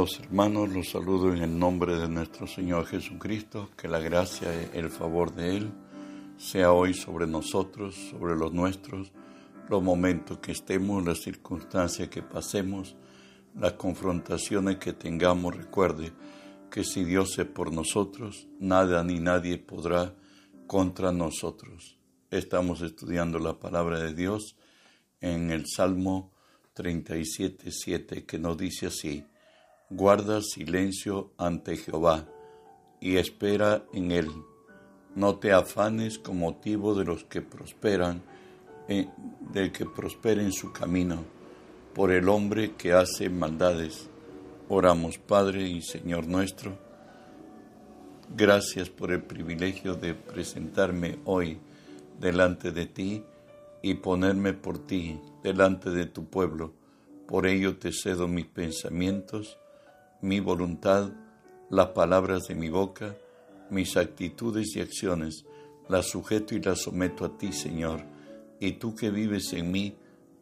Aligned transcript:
Hermanos, 0.00 0.70
los 0.70 0.88
saludo 0.88 1.34
en 1.34 1.42
el 1.42 1.58
nombre 1.58 1.94
de 1.94 2.08
nuestro 2.08 2.46
Señor 2.46 2.86
Jesucristo, 2.86 3.68
que 3.76 3.86
la 3.86 3.98
gracia 3.98 4.48
y 4.54 4.78
el 4.78 4.88
favor 4.88 5.34
de 5.34 5.58
Él 5.58 5.72
sea 6.38 6.72
hoy 6.72 6.94
sobre 6.94 7.26
nosotros, 7.26 7.96
sobre 8.10 8.34
los 8.34 8.50
nuestros, 8.50 9.12
los 9.68 9.82
momentos 9.82 10.38
que 10.38 10.52
estemos, 10.52 11.04
las 11.04 11.18
circunstancias 11.20 12.08
que 12.08 12.22
pasemos, 12.22 12.96
las 13.54 13.74
confrontaciones 13.74 14.78
que 14.78 14.94
tengamos. 14.94 15.54
Recuerde 15.54 16.12
que 16.70 16.82
si 16.82 17.04
Dios 17.04 17.38
es 17.38 17.46
por 17.46 17.70
nosotros, 17.70 18.48
nada 18.58 19.04
ni 19.04 19.20
nadie 19.20 19.58
podrá 19.58 20.14
contra 20.66 21.12
nosotros. 21.12 21.98
Estamos 22.30 22.80
estudiando 22.80 23.38
la 23.38 23.58
palabra 23.58 23.98
de 23.98 24.14
Dios 24.14 24.56
en 25.20 25.50
el 25.50 25.66
Salmo 25.66 26.32
37, 26.72 27.70
7, 27.70 28.24
que 28.24 28.38
nos 28.38 28.56
dice 28.56 28.86
así, 28.86 29.26
guarda 29.90 30.40
silencio 30.40 31.32
ante 31.36 31.76
Jehová 31.76 32.26
y 33.00 33.16
espera 33.16 33.84
en 33.92 34.12
él. 34.12 34.30
No 35.16 35.36
te 35.36 35.52
afanes 35.52 36.18
con 36.18 36.38
motivo 36.38 36.94
de 36.94 37.04
los 37.04 37.24
que 37.24 37.42
prosperan, 37.42 38.22
eh, 38.88 39.08
del 39.52 39.72
que 39.72 39.86
prospera 39.86 40.40
en 40.40 40.52
su 40.52 40.72
camino, 40.72 41.24
por 41.92 42.12
el 42.12 42.28
hombre 42.28 42.76
que 42.76 42.92
hace 42.92 43.28
maldades. 43.28 44.08
Oramos, 44.68 45.18
Padre 45.18 45.68
y 45.68 45.82
Señor 45.82 46.28
nuestro. 46.28 46.78
Gracias 48.36 48.88
por 48.88 49.10
el 49.10 49.24
privilegio 49.24 49.96
de 49.96 50.14
presentarme 50.14 51.18
hoy 51.24 51.58
delante 52.20 52.70
de 52.70 52.86
ti 52.86 53.24
y 53.82 53.94
ponerme 53.94 54.52
por 54.52 54.86
ti 54.86 55.18
delante 55.42 55.90
de 55.90 56.06
tu 56.06 56.26
pueblo. 56.26 56.72
Por 57.26 57.48
ello 57.48 57.76
te 57.78 57.90
cedo 57.92 58.28
mis 58.28 58.46
pensamientos, 58.46 59.58
mi 60.22 60.40
voluntad, 60.40 61.10
las 61.70 61.88
palabras 61.88 62.48
de 62.48 62.54
mi 62.54 62.68
boca, 62.68 63.16
mis 63.70 63.96
actitudes 63.96 64.76
y 64.76 64.80
acciones, 64.80 65.44
las 65.88 66.06
sujeto 66.06 66.54
y 66.54 66.60
las 66.60 66.82
someto 66.82 67.24
a 67.24 67.38
ti, 67.38 67.52
Señor. 67.52 68.04
Y 68.58 68.72
tú 68.72 68.94
que 68.94 69.10
vives 69.10 69.52
en 69.52 69.70
mí, 69.70 69.96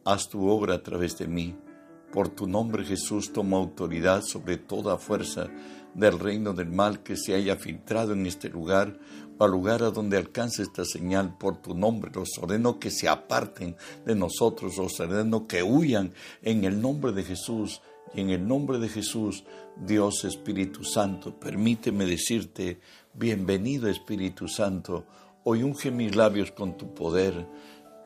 haz 0.05 0.29
tu 0.29 0.47
obra 0.49 0.75
a 0.75 0.83
través 0.83 1.17
de 1.17 1.27
mí. 1.27 1.55
Por 2.11 2.29
tu 2.29 2.47
nombre, 2.47 2.83
Jesús, 2.83 3.31
toma 3.31 3.57
autoridad 3.57 4.23
sobre 4.23 4.57
toda 4.57 4.97
fuerza 4.97 5.47
del 5.93 6.19
reino 6.19 6.53
del 6.53 6.69
mal 6.69 7.03
que 7.03 7.15
se 7.15 7.35
haya 7.35 7.55
filtrado 7.55 8.13
en 8.13 8.25
este 8.25 8.49
lugar 8.49 8.99
o 9.37 9.43
al 9.43 9.51
lugar 9.51 9.83
a 9.83 9.91
donde 9.91 10.17
alcance 10.17 10.63
esta 10.63 10.85
señal 10.85 11.37
por 11.37 11.61
tu 11.61 11.75
nombre. 11.75 12.11
Los 12.13 12.37
ordeno 12.39 12.79
que 12.79 12.89
se 12.89 13.07
aparten 13.07 13.75
de 14.05 14.15
nosotros, 14.15 14.77
los 14.77 14.99
ordeno 14.99 15.47
que 15.47 15.63
huyan 15.63 16.13
en 16.41 16.63
el 16.63 16.81
nombre 16.81 17.11
de 17.11 17.23
Jesús. 17.23 17.81
Y 18.13 18.21
en 18.21 18.29
el 18.31 18.47
nombre 18.47 18.79
de 18.79 18.89
Jesús, 18.89 19.43
Dios 19.75 20.23
Espíritu 20.25 20.83
Santo, 20.83 21.39
permíteme 21.39 22.05
decirte, 22.05 22.79
bienvenido 23.13 23.87
Espíritu 23.87 24.47
Santo, 24.47 25.05
hoy 25.43 25.63
unge 25.63 25.91
mis 25.91 26.15
labios 26.15 26.51
con 26.51 26.77
tu 26.77 26.93
poder, 26.93 27.47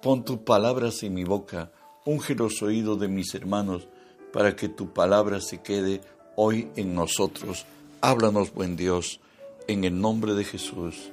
pon 0.01 0.25
tus 0.25 0.39
palabras 0.39 1.01
en 1.03 1.13
mi 1.13 1.23
boca, 1.23 1.71
unge 2.05 2.35
los 2.35 2.61
oídos 2.61 2.99
de 2.99 3.07
mis 3.07 3.33
hermanos, 3.33 3.87
para 4.33 4.55
que 4.55 4.67
tu 4.67 4.91
palabra 4.91 5.39
se 5.39 5.61
quede 5.61 6.01
hoy 6.35 6.69
en 6.75 6.95
nosotros. 6.95 7.65
Háblanos, 8.01 8.53
buen 8.53 8.75
Dios, 8.75 9.21
en 9.67 9.85
el 9.85 9.99
nombre 9.99 10.33
de 10.33 10.43
Jesús. 10.43 11.11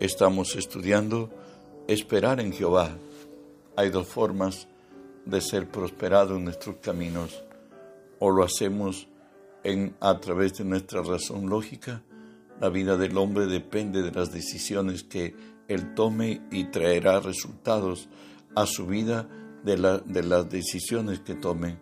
Estamos 0.00 0.56
estudiando 0.56 1.30
esperar 1.86 2.40
en 2.40 2.52
Jehová. 2.52 2.96
Hay 3.76 3.90
dos 3.90 4.08
formas 4.08 4.66
de 5.24 5.40
ser 5.40 5.68
prosperado 5.68 6.36
en 6.36 6.44
nuestros 6.44 6.76
caminos. 6.76 7.43
O 8.26 8.30
lo 8.30 8.42
hacemos 8.42 9.06
en, 9.64 9.96
a 10.00 10.18
través 10.18 10.54
de 10.54 10.64
nuestra 10.64 11.02
razón 11.02 11.50
lógica. 11.50 12.02
La 12.58 12.70
vida 12.70 12.96
del 12.96 13.18
hombre 13.18 13.44
depende 13.44 14.00
de 14.00 14.12
las 14.12 14.32
decisiones 14.32 15.02
que 15.02 15.34
él 15.68 15.92
tome 15.92 16.40
y 16.50 16.70
traerá 16.70 17.20
resultados 17.20 18.08
a 18.56 18.64
su 18.64 18.86
vida 18.86 19.28
de, 19.62 20.00
de 20.06 20.22
las 20.22 20.48
decisiones 20.48 21.20
que 21.20 21.34
tome. 21.34 21.76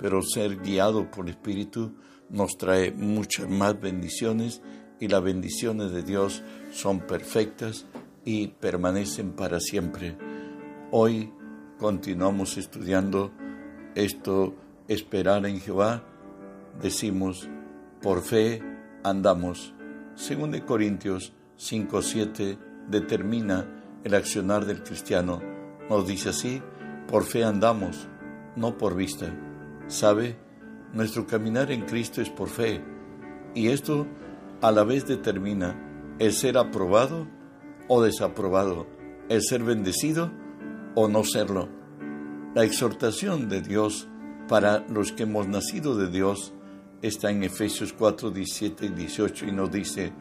Pero 0.00 0.20
ser 0.22 0.56
guiado 0.62 1.12
por 1.12 1.26
el 1.26 1.30
Espíritu 1.30 1.94
nos 2.28 2.56
trae 2.58 2.90
muchas 2.90 3.48
más 3.48 3.80
bendiciones 3.80 4.62
y 4.98 5.06
las 5.06 5.22
bendiciones 5.22 5.92
de 5.92 6.02
Dios 6.02 6.42
son 6.72 7.06
perfectas 7.06 7.86
y 8.24 8.48
permanecen 8.48 9.30
para 9.30 9.60
siempre. 9.60 10.18
Hoy 10.90 11.32
continuamos 11.78 12.58
estudiando 12.58 13.30
esto, 13.94 14.56
esperar 14.88 15.46
en 15.46 15.60
Jehová. 15.60 16.02
Decimos, 16.80 17.48
por 18.02 18.22
fe 18.22 18.62
andamos. 19.02 19.74
Según 20.14 20.50
de 20.50 20.64
Corintios 20.64 21.32
5:7 21.56 22.58
determina 22.88 23.66
el 24.04 24.14
accionar 24.14 24.66
del 24.66 24.82
cristiano. 24.82 25.40
Nos 25.88 26.06
dice 26.06 26.30
así, 26.30 26.62
por 27.08 27.24
fe 27.24 27.44
andamos, 27.44 28.08
no 28.56 28.76
por 28.76 28.94
vista. 28.94 29.26
¿Sabe? 29.86 30.36
Nuestro 30.92 31.26
caminar 31.26 31.70
en 31.72 31.82
Cristo 31.82 32.20
es 32.20 32.30
por 32.30 32.48
fe 32.48 32.82
y 33.54 33.68
esto 33.68 34.06
a 34.60 34.70
la 34.70 34.84
vez 34.84 35.06
determina 35.06 36.16
el 36.18 36.32
ser 36.32 36.56
aprobado 36.56 37.26
o 37.88 38.02
desaprobado, 38.02 38.86
el 39.28 39.42
ser 39.42 39.62
bendecido 39.62 40.30
o 40.94 41.08
no 41.08 41.24
serlo. 41.24 41.68
La 42.54 42.64
exhortación 42.64 43.48
de 43.48 43.60
Dios 43.60 44.08
para 44.48 44.84
los 44.88 45.12
que 45.12 45.22
hemos 45.24 45.48
nacido 45.48 45.96
de 45.96 46.10
Dios 46.10 46.52
está 47.02 47.30
en 47.30 47.42
Efesios 47.44 47.92
4, 47.92 48.30
17 48.30 48.86
y 48.86 48.88
18 48.90 49.46
y 49.46 49.52
nos 49.52 49.70
dice, 49.70 50.12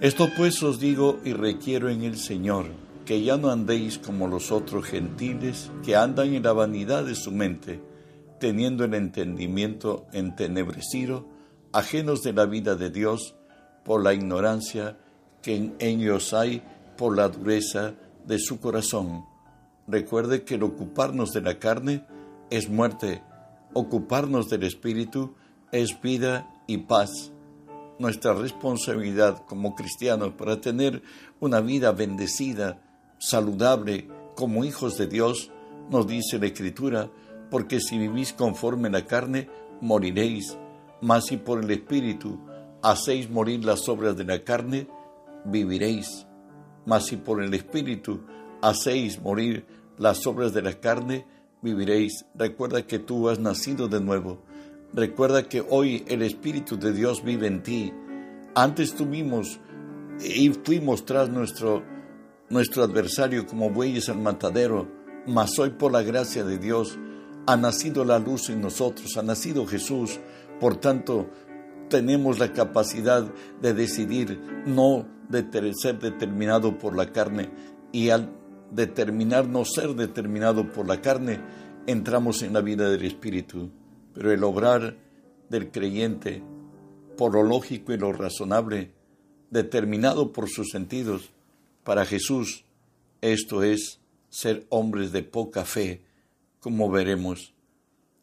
Esto 0.00 0.28
pues 0.36 0.62
os 0.62 0.78
digo 0.80 1.20
y 1.24 1.32
requiero 1.32 1.88
en 1.88 2.02
el 2.02 2.16
Señor, 2.16 2.66
que 3.04 3.22
ya 3.22 3.36
no 3.36 3.50
andéis 3.50 3.98
como 3.98 4.28
los 4.28 4.52
otros 4.52 4.84
gentiles 4.84 5.70
que 5.84 5.96
andan 5.96 6.34
en 6.34 6.42
la 6.42 6.52
vanidad 6.52 7.04
de 7.04 7.14
su 7.14 7.32
mente, 7.32 7.80
teniendo 8.38 8.84
el 8.84 8.94
entendimiento 8.94 10.06
entenebrecido, 10.12 11.26
ajenos 11.72 12.22
de 12.22 12.32
la 12.32 12.46
vida 12.46 12.74
de 12.74 12.90
Dios 12.90 13.34
por 13.84 14.02
la 14.02 14.14
ignorancia 14.14 14.98
que 15.42 15.56
en 15.56 15.74
ellos 15.78 16.32
hay 16.34 16.62
por 16.96 17.16
la 17.16 17.28
dureza 17.28 17.94
de 18.26 18.38
su 18.38 18.60
corazón. 18.60 19.24
Recuerde 19.88 20.44
que 20.44 20.54
el 20.54 20.62
ocuparnos 20.62 21.32
de 21.32 21.40
la 21.40 21.58
carne 21.58 22.04
es 22.52 22.68
muerte, 22.68 23.22
ocuparnos 23.72 24.50
del 24.50 24.64
Espíritu 24.64 25.34
es 25.72 25.98
vida 26.02 26.52
y 26.66 26.76
paz. 26.76 27.32
Nuestra 27.98 28.34
responsabilidad 28.34 29.46
como 29.46 29.74
cristianos 29.74 30.34
para 30.34 30.60
tener 30.60 31.02
una 31.40 31.62
vida 31.62 31.92
bendecida, 31.92 32.82
saludable, 33.18 34.06
como 34.36 34.66
hijos 34.66 34.98
de 34.98 35.06
Dios, 35.06 35.50
nos 35.90 36.06
dice 36.06 36.38
la 36.38 36.44
Escritura, 36.44 37.10
porque 37.50 37.80
si 37.80 37.96
vivís 37.96 38.34
conforme 38.34 38.90
la 38.90 39.06
carne, 39.06 39.48
moriréis, 39.80 40.58
mas 41.00 41.24
si 41.28 41.38
por 41.38 41.64
el 41.64 41.70
Espíritu 41.70 42.38
hacéis 42.82 43.30
morir 43.30 43.64
las 43.64 43.88
obras 43.88 44.14
de 44.14 44.24
la 44.24 44.44
carne, 44.44 44.88
viviréis. 45.46 46.26
Mas 46.84 47.06
si 47.06 47.16
por 47.16 47.42
el 47.42 47.54
Espíritu 47.54 48.20
hacéis 48.60 49.22
morir 49.22 49.64
las 49.96 50.26
obras 50.26 50.52
de 50.52 50.60
la 50.60 50.74
carne, 50.74 51.31
viviréis. 51.62 52.26
Recuerda 52.34 52.86
que 52.86 52.98
tú 52.98 53.28
has 53.28 53.38
nacido 53.38 53.88
de 53.88 54.00
nuevo. 54.00 54.42
Recuerda 54.92 55.48
que 55.48 55.64
hoy 55.66 56.04
el 56.08 56.22
Espíritu 56.22 56.78
de 56.78 56.92
Dios 56.92 57.24
vive 57.24 57.46
en 57.46 57.62
ti. 57.62 57.92
Antes 58.54 58.94
tuvimos 58.94 59.58
y 60.22 60.50
fuimos 60.50 61.06
tras 61.06 61.30
nuestro, 61.30 61.82
nuestro 62.50 62.82
adversario 62.82 63.46
como 63.46 63.70
bueyes 63.70 64.10
al 64.10 64.18
matadero, 64.18 64.88
mas 65.26 65.58
hoy 65.58 65.70
por 65.70 65.92
la 65.92 66.02
gracia 66.02 66.44
de 66.44 66.58
Dios 66.58 66.98
ha 67.46 67.56
nacido 67.56 68.04
la 68.04 68.18
luz 68.18 68.50
en 68.50 68.60
nosotros, 68.60 69.16
ha 69.16 69.22
nacido 69.22 69.66
Jesús. 69.66 70.20
Por 70.60 70.76
tanto, 70.76 71.30
tenemos 71.88 72.38
la 72.38 72.52
capacidad 72.52 73.24
de 73.60 73.74
decidir 73.74 74.62
no 74.66 75.06
de 75.28 75.72
ser 75.74 75.98
determinado 75.98 76.78
por 76.78 76.94
la 76.94 77.10
carne 77.10 77.50
y 77.90 78.10
al 78.10 78.41
determinar 78.72 79.46
no 79.46 79.64
ser 79.64 79.94
determinado 79.94 80.72
por 80.72 80.88
la 80.88 81.00
carne, 81.00 81.40
entramos 81.86 82.42
en 82.42 82.54
la 82.54 82.60
vida 82.60 82.90
del 82.90 83.04
Espíritu. 83.04 83.70
Pero 84.14 84.32
el 84.32 84.42
obrar 84.42 84.96
del 85.48 85.70
creyente 85.70 86.42
por 87.16 87.34
lo 87.34 87.42
lógico 87.42 87.92
y 87.92 87.98
lo 87.98 88.12
razonable, 88.12 88.92
determinado 89.50 90.32
por 90.32 90.48
sus 90.48 90.70
sentidos, 90.70 91.30
para 91.84 92.06
Jesús, 92.06 92.64
esto 93.20 93.62
es 93.62 94.00
ser 94.28 94.66
hombres 94.70 95.12
de 95.12 95.22
poca 95.22 95.64
fe, 95.64 96.02
como 96.60 96.90
veremos, 96.90 97.54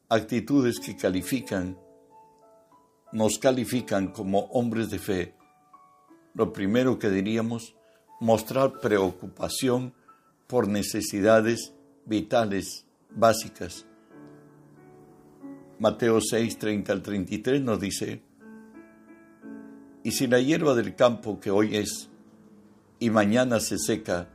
actitudes 0.07 0.79
que 0.79 0.95
califican, 0.95 1.77
nos 3.11 3.37
califican 3.37 4.11
como 4.11 4.45
hombres 4.45 4.89
de 4.89 4.99
fe. 4.99 5.35
Lo 6.33 6.51
primero 6.51 6.97
que 6.97 7.09
diríamos, 7.09 7.75
mostrar 8.19 8.79
preocupación 8.79 9.93
por 10.49 10.67
necesidades 10.67 11.75
vitales 12.05 12.87
básicas. 13.11 13.85
Mateo 15.77 16.19
6, 16.19 16.57
30 16.57 16.91
al 16.91 17.03
33 17.03 17.61
nos 17.61 17.79
dice, 17.79 18.23
y 20.03 20.11
si 20.11 20.25
la 20.25 20.39
hierba 20.39 20.73
del 20.73 20.95
campo 20.95 21.39
que 21.39 21.51
hoy 21.51 21.75
es 21.75 22.09
y 22.97 23.11
mañana 23.11 23.59
se 23.59 23.77
seca 23.77 24.27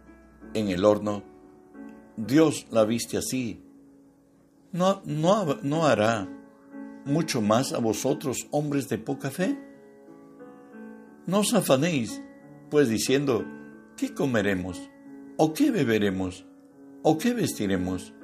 en 0.54 0.68
el 0.68 0.84
horno, 0.84 1.24
Dios 2.16 2.68
la 2.70 2.84
viste 2.84 3.18
así, 3.18 3.64
¿no, 4.70 5.02
no, 5.04 5.58
no 5.62 5.84
hará 5.84 6.28
mucho 7.04 7.42
más 7.42 7.72
a 7.72 7.78
vosotros, 7.78 8.46
hombres 8.52 8.88
de 8.88 8.98
poca 8.98 9.32
fe? 9.32 9.58
No 11.26 11.40
os 11.40 11.52
afanéis, 11.54 12.22
pues 12.70 12.88
diciendo, 12.88 13.44
¿qué 13.96 14.14
comeremos? 14.14 14.93
¿O 15.36 15.52
qué 15.52 15.70
beberemos? 15.70 16.44
¿O 17.02 17.18
qué 17.18 17.34
vestiremos? 17.34 18.14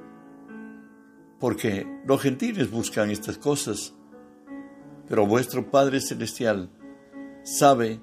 porque 1.41 1.87
los 2.05 2.21
gentiles 2.21 2.71
buscan 2.71 3.11
estas 3.11 3.39
cosas, 3.39 3.95
pero 5.09 5.27
vuestro 5.27 5.71
Padre 5.71 6.01
Celestial 6.01 6.71
sabe 7.43 8.01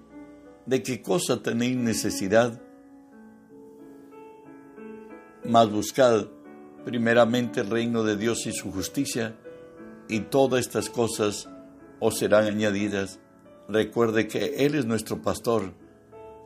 de 0.65 0.81
qué 0.83 1.01
cosa 1.01 1.41
tenéis 1.41 1.77
necesidad. 1.77 2.59
Mas 5.45 5.69
buscad 5.69 6.27
primeramente 6.83 7.61
el 7.61 7.69
reino 7.69 8.03
de 8.03 8.17
Dios 8.17 8.47
y 8.47 8.51
su 8.51 8.71
justicia, 8.71 9.37
y 10.09 10.21
todas 10.21 10.61
estas 10.61 10.89
cosas 10.89 11.47
os 11.99 12.17
serán 12.17 12.45
añadidas. 12.45 13.19
Recuerde 13.69 14.27
que 14.27 14.65
Él 14.65 14.75
es 14.75 14.85
nuestro 14.85 15.21
pastor 15.21 15.73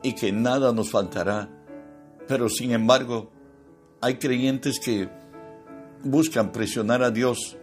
y 0.02 0.14
que 0.14 0.30
nada 0.30 0.72
nos 0.72 0.90
faltará. 0.90 1.48
Pero 2.28 2.48
sin 2.48 2.72
embargo, 2.72 3.30
hay 4.00 4.16
creyentes 4.16 4.80
que 4.80 5.08
buscan 6.04 6.52
presionar 6.52 7.02
a 7.02 7.10
Dios 7.10 7.56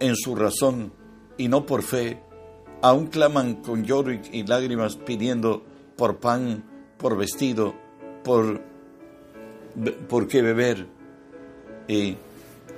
en 0.00 0.16
su 0.16 0.34
razón 0.34 0.92
y 1.36 1.48
no 1.48 1.66
por 1.66 1.82
fe, 1.82 2.20
aún 2.82 3.06
claman 3.06 3.56
con 3.56 3.84
lloro 3.84 4.12
y 4.12 4.44
lágrimas 4.44 4.96
pidiendo 4.96 5.62
por 5.96 6.18
pan, 6.18 6.64
por 6.96 7.16
vestido, 7.16 7.74
por, 8.24 8.62
por 10.08 10.26
qué 10.28 10.42
beber. 10.42 10.86
Y 11.86 12.16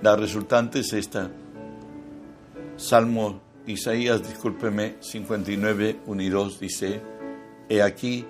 la 0.02 0.16
resultante 0.16 0.80
es 0.80 0.92
esta. 0.92 1.30
Salmo 2.76 3.40
Isaías, 3.66 4.26
discúlpeme, 4.26 4.96
59, 5.00 6.00
1 6.06 6.22
y 6.22 6.28
2 6.28 6.60
dice, 6.60 7.00
He 7.68 7.82
aquí, 7.82 8.26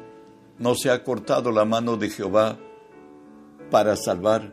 no 0.59 0.75
se 0.75 0.91
ha 0.91 1.03
cortado 1.03 1.50
la 1.53 1.65
mano 1.65 1.97
de 1.97 2.11
Jehová 2.11 2.59
para 3.70 3.96
salvar 3.96 4.52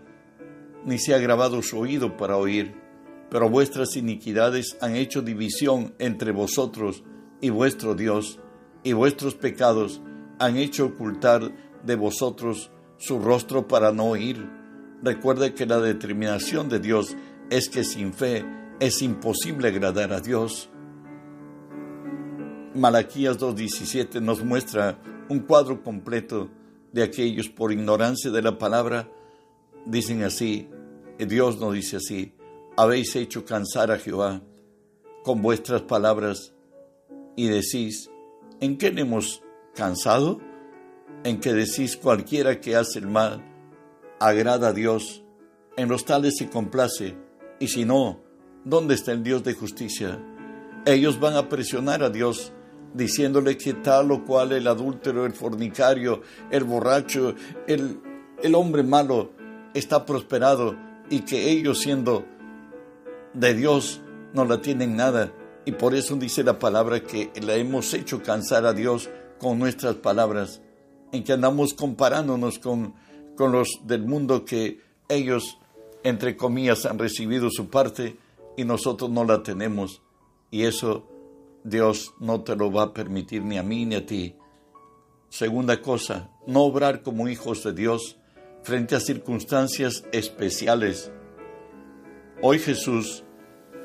ni 0.85 0.97
se 0.99 1.13
ha 1.13 1.17
grabado 1.19 1.61
su 1.61 1.79
oído 1.79 2.15
para 2.15 2.37
oír, 2.37 2.73
pero 3.29 3.49
vuestras 3.49 3.97
iniquidades 3.97 4.77
han 4.79 4.95
hecho 4.95 5.21
división 5.21 5.93
entre 5.99 6.31
vosotros 6.31 7.03
y 7.41 7.49
vuestro 7.49 7.93
Dios, 7.93 8.39
y 8.83 8.93
vuestros 8.93 9.35
pecados 9.35 10.01
han 10.39 10.55
hecho 10.55 10.85
ocultar 10.85 11.51
de 11.83 11.95
vosotros 11.95 12.71
su 12.97 13.19
rostro 13.19 13.67
para 13.67 13.91
no 13.91 14.05
oír. 14.05 14.49
Recuerde 15.03 15.53
que 15.53 15.65
la 15.65 15.79
determinación 15.79 16.69
de 16.69 16.79
Dios 16.79 17.17
es 17.49 17.67
que 17.69 17.83
sin 17.83 18.13
fe 18.13 18.45
es 18.79 19.01
imposible 19.01 19.67
agradar 19.67 20.13
a 20.13 20.21
Dios. 20.21 20.69
Malaquías 22.73 23.37
2.17 23.39 24.21
nos 24.21 24.43
muestra 24.43 24.99
un 25.27 25.39
cuadro 25.39 25.83
completo 25.83 26.49
de 26.91 27.03
aquellos 27.03 27.49
por 27.49 27.71
ignorancia 27.71 28.31
de 28.31 28.41
la 28.41 28.57
palabra, 28.57 29.09
dicen 29.85 30.23
así, 30.23 30.69
Dios 31.17 31.59
nos 31.59 31.73
dice 31.73 31.97
así, 31.97 32.33
habéis 32.75 33.15
hecho 33.15 33.45
cansar 33.45 33.91
a 33.91 33.97
Jehová 33.97 34.41
con 35.23 35.41
vuestras 35.41 35.81
palabras 35.81 36.53
y 37.35 37.47
decís, 37.47 38.09
¿en 38.59 38.77
qué 38.77 38.87
hemos 38.87 39.41
cansado? 39.75 40.39
En 41.23 41.39
que 41.39 41.53
decís 41.53 41.97
cualquiera 41.97 42.61
que 42.61 42.75
hace 42.75 42.99
el 42.99 43.07
mal 43.07 43.43
agrada 44.19 44.69
a 44.69 44.73
Dios, 44.73 45.23
en 45.75 45.89
los 45.89 46.05
tales 46.05 46.37
se 46.37 46.49
complace, 46.49 47.15
y 47.59 47.67
si 47.67 47.85
no, 47.85 48.21
¿dónde 48.63 48.95
está 48.95 49.11
el 49.11 49.23
Dios 49.23 49.43
de 49.43 49.53
justicia? 49.53 50.19
Ellos 50.85 51.19
van 51.19 51.35
a 51.35 51.49
presionar 51.49 52.03
a 52.03 52.09
Dios 52.09 52.53
diciéndole 52.93 53.57
que 53.57 53.73
tal 53.73 54.11
o 54.11 54.23
cual 54.23 54.51
el 54.51 54.67
adúltero, 54.67 55.25
el 55.25 55.33
fornicario, 55.33 56.21
el 56.51 56.63
borracho, 56.63 57.35
el, 57.67 57.99
el 58.41 58.55
hombre 58.55 58.83
malo 58.83 59.31
está 59.73 60.05
prosperado 60.05 60.75
y 61.09 61.21
que 61.21 61.49
ellos 61.49 61.79
siendo 61.79 62.25
de 63.33 63.53
Dios 63.53 64.01
no 64.33 64.45
la 64.45 64.61
tienen 64.61 64.95
nada. 64.95 65.33
Y 65.65 65.73
por 65.73 65.93
eso 65.93 66.15
dice 66.15 66.43
la 66.43 66.59
palabra 66.59 67.01
que 67.01 67.31
la 67.41 67.55
hemos 67.55 67.93
hecho 67.93 68.23
cansar 68.23 68.65
a 68.65 68.73
Dios 68.73 69.09
con 69.37 69.59
nuestras 69.59 69.95
palabras, 69.95 70.61
en 71.11 71.23
que 71.23 71.33
andamos 71.33 71.73
comparándonos 71.73 72.59
con, 72.59 72.95
con 73.35 73.51
los 73.51 73.81
del 73.83 74.05
mundo 74.05 74.45
que 74.45 74.81
ellos, 75.09 75.57
entre 76.03 76.35
comillas, 76.35 76.85
han 76.85 76.97
recibido 76.97 77.49
su 77.49 77.69
parte 77.69 78.17
y 78.55 78.63
nosotros 78.63 79.09
no 79.09 79.23
la 79.23 79.43
tenemos. 79.43 80.01
Y 80.51 80.63
eso 80.63 81.07
Dios 81.67 82.13
no 82.19 82.43
te 82.43 82.55
lo 82.55 82.71
va 82.71 82.83
a 82.83 82.93
permitir 82.93 83.43
ni 83.43 83.57
a 83.57 83.63
mí 83.63 83.85
ni 83.85 83.95
a 83.95 84.05
ti. 84.05 84.35
Segunda 85.27 85.81
cosa, 85.81 86.31
no 86.47 86.61
obrar 86.61 87.03
como 87.03 87.27
hijos 87.27 87.63
de 87.63 87.73
Dios 87.73 88.17
frente 88.63 88.95
a 88.95 89.01
circunstancias 89.01 90.05
especiales. 90.13 91.11
Hoy 92.41 92.59
Jesús 92.59 93.25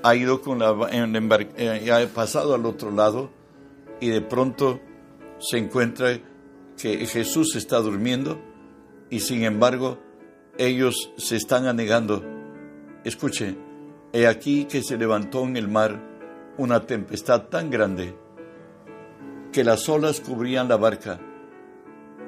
ha 0.04 0.14
ido 0.14 0.42
con 0.42 0.60
la 0.60 0.76
eh, 1.56 1.90
ha 1.90 2.06
pasado 2.06 2.54
al 2.54 2.66
otro 2.66 2.92
lado 2.92 3.30
y 4.00 4.10
de 4.10 4.20
pronto 4.20 4.80
se 5.40 5.58
encuentra 5.58 6.20
que 6.80 7.04
Jesús 7.06 7.56
está 7.56 7.78
durmiendo 7.78 8.40
y 9.10 9.20
sin 9.20 9.42
embargo 9.42 9.98
ellos 10.56 11.12
se 11.16 11.34
están 11.34 11.66
anegando. 11.66 12.22
Escuche, 13.02 13.56
he 14.12 14.28
aquí 14.28 14.66
que 14.66 14.82
se 14.84 14.96
levantó 14.96 15.42
en 15.42 15.56
el 15.56 15.66
mar 15.66 16.11
una 16.58 16.86
tempestad 16.86 17.48
tan 17.48 17.70
grande 17.70 18.14
que 19.52 19.64
las 19.64 19.88
olas 19.88 20.20
cubrían 20.20 20.68
la 20.68 20.76
barca, 20.76 21.20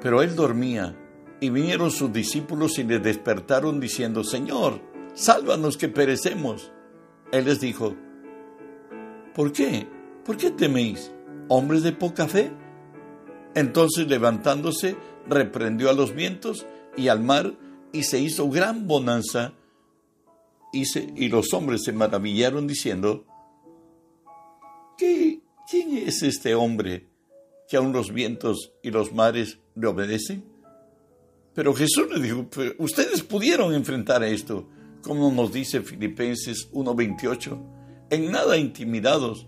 pero 0.01 0.21
él 0.21 0.35
dormía 0.35 0.95
y 1.39 1.49
vinieron 1.49 1.91
sus 1.91 2.13
discípulos 2.13 2.77
y 2.79 2.83
le 2.83 2.99
despertaron 2.99 3.79
diciendo, 3.79 4.23
Señor, 4.23 4.79
sálvanos 5.13 5.77
que 5.77 5.89
perecemos. 5.89 6.71
Él 7.31 7.45
les 7.45 7.59
dijo, 7.59 7.95
¿por 9.33 9.51
qué? 9.51 9.87
¿Por 10.23 10.37
qué 10.37 10.51
teméis, 10.51 11.11
hombres 11.47 11.83
de 11.83 11.91
poca 11.91 12.27
fe? 12.27 12.51
Entonces 13.53 14.07
levantándose, 14.07 14.95
reprendió 15.27 15.89
a 15.89 15.93
los 15.93 16.13
vientos 16.13 16.65
y 16.95 17.07
al 17.07 17.21
mar 17.21 17.53
y 17.91 18.03
se 18.03 18.19
hizo 18.19 18.49
gran 18.49 18.87
bonanza. 18.87 19.53
Y, 20.73 20.83
y 21.15 21.29
los 21.29 21.53
hombres 21.53 21.83
se 21.83 21.93
maravillaron 21.93 22.67
diciendo, 22.67 23.25
¿Qué, 24.97 25.41
¿quién 25.69 25.97
es 25.97 26.23
este 26.23 26.55
hombre 26.55 27.07
que 27.67 27.77
aun 27.77 27.91
los 27.91 28.13
vientos 28.13 28.71
y 28.81 28.91
los 28.91 29.13
mares 29.13 29.59
le 29.75 29.87
obedecen? 29.87 30.45
Pero 31.53 31.73
Jesús 31.73 32.07
le 32.13 32.21
dijo, 32.21 32.47
ustedes 32.79 33.23
pudieron 33.23 33.73
enfrentar 33.73 34.23
esto, 34.23 34.67
como 35.01 35.31
nos 35.31 35.53
dice 35.53 35.81
Filipenses 35.81 36.69
1:28, 36.71 37.57
en 38.09 38.31
nada 38.31 38.57
intimidados 38.57 39.47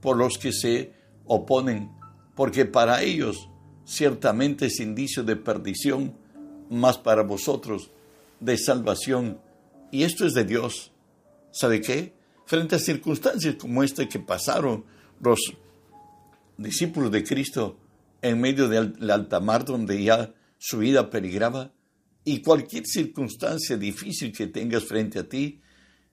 por 0.00 0.16
los 0.16 0.38
que 0.38 0.52
se 0.52 0.92
oponen, 1.24 1.90
porque 2.34 2.66
para 2.66 3.02
ellos 3.02 3.48
ciertamente 3.84 4.66
es 4.66 4.80
indicio 4.80 5.24
de 5.24 5.36
perdición, 5.36 6.14
más 6.68 6.98
para 6.98 7.22
vosotros 7.22 7.90
de 8.40 8.58
salvación. 8.58 9.40
Y 9.90 10.02
esto 10.02 10.26
es 10.26 10.34
de 10.34 10.44
Dios. 10.44 10.92
¿Sabe 11.52 11.80
qué? 11.80 12.12
Frente 12.46 12.76
a 12.76 12.78
circunstancias 12.78 13.56
como 13.56 13.82
esta 13.82 14.08
que 14.08 14.20
pasaron 14.20 14.84
los 15.20 15.40
discípulos 16.56 17.10
de 17.10 17.24
Cristo 17.24 17.76
en 18.22 18.40
medio 18.40 18.68
del 18.68 19.10
alta 19.10 19.40
mar 19.40 19.64
donde 19.64 20.02
ya 20.02 20.32
su 20.58 20.78
vida 20.78 21.10
peligraba 21.10 21.72
y 22.24 22.42
cualquier 22.42 22.86
circunstancia 22.86 23.76
difícil 23.76 24.32
que 24.32 24.46
tengas 24.46 24.84
frente 24.84 25.18
a 25.18 25.28
ti 25.28 25.60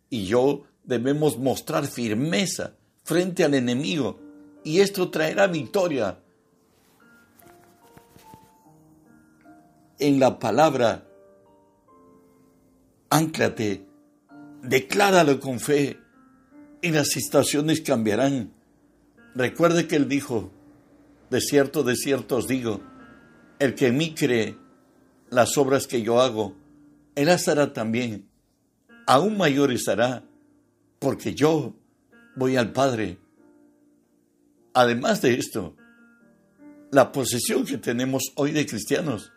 y 0.09 0.25
yo 0.25 0.63
debemos 0.83 1.37
mostrar 1.37 1.85
firmeza 1.85 2.75
frente 3.03 3.43
al 3.43 3.53
enemigo 3.53 4.19
y 4.63 4.79
esto 4.79 5.09
traerá 5.09 5.47
victoria. 5.47 6.19
En 9.99 10.19
la 10.19 10.39
palabra, 10.39 11.07
anclate, 13.09 13.85
decláralo 14.61 15.39
con 15.39 15.59
fe 15.59 16.02
y 16.83 16.91
las 16.91 17.07
situaciones 17.07 17.81
cambiarán. 17.81 18.51
Recuerde 19.33 19.87
que 19.87 19.95
él 19.95 20.09
dijo, 20.09 20.51
de 21.31 21.39
cierto, 21.39 21.81
de 21.81 21.95
cierto 21.95 22.35
os 22.35 22.47
digo, 22.47 22.81
el 23.57 23.73
que 23.73 23.87
en 23.87 23.97
mí 23.97 24.13
cree 24.13 24.57
las 25.29 25.57
obras 25.57 25.87
que 25.87 26.03
yo 26.03 26.21
hago, 26.21 26.55
él 27.15 27.27
las 27.27 27.47
hará 27.47 27.71
también. 27.71 28.27
Aún 29.07 29.37
mayores 29.37 29.87
hará, 29.87 30.25
porque 30.99 31.33
yo 31.33 31.73
voy 32.35 32.57
al 32.57 32.73
Padre. 32.73 33.17
Además 34.73 35.21
de 35.21 35.35
esto, 35.35 35.77
la 36.91 37.13
posesión 37.13 37.65
que 37.65 37.77
tenemos 37.77 38.23
hoy 38.35 38.51
de 38.51 38.65
cristianos 38.65 39.31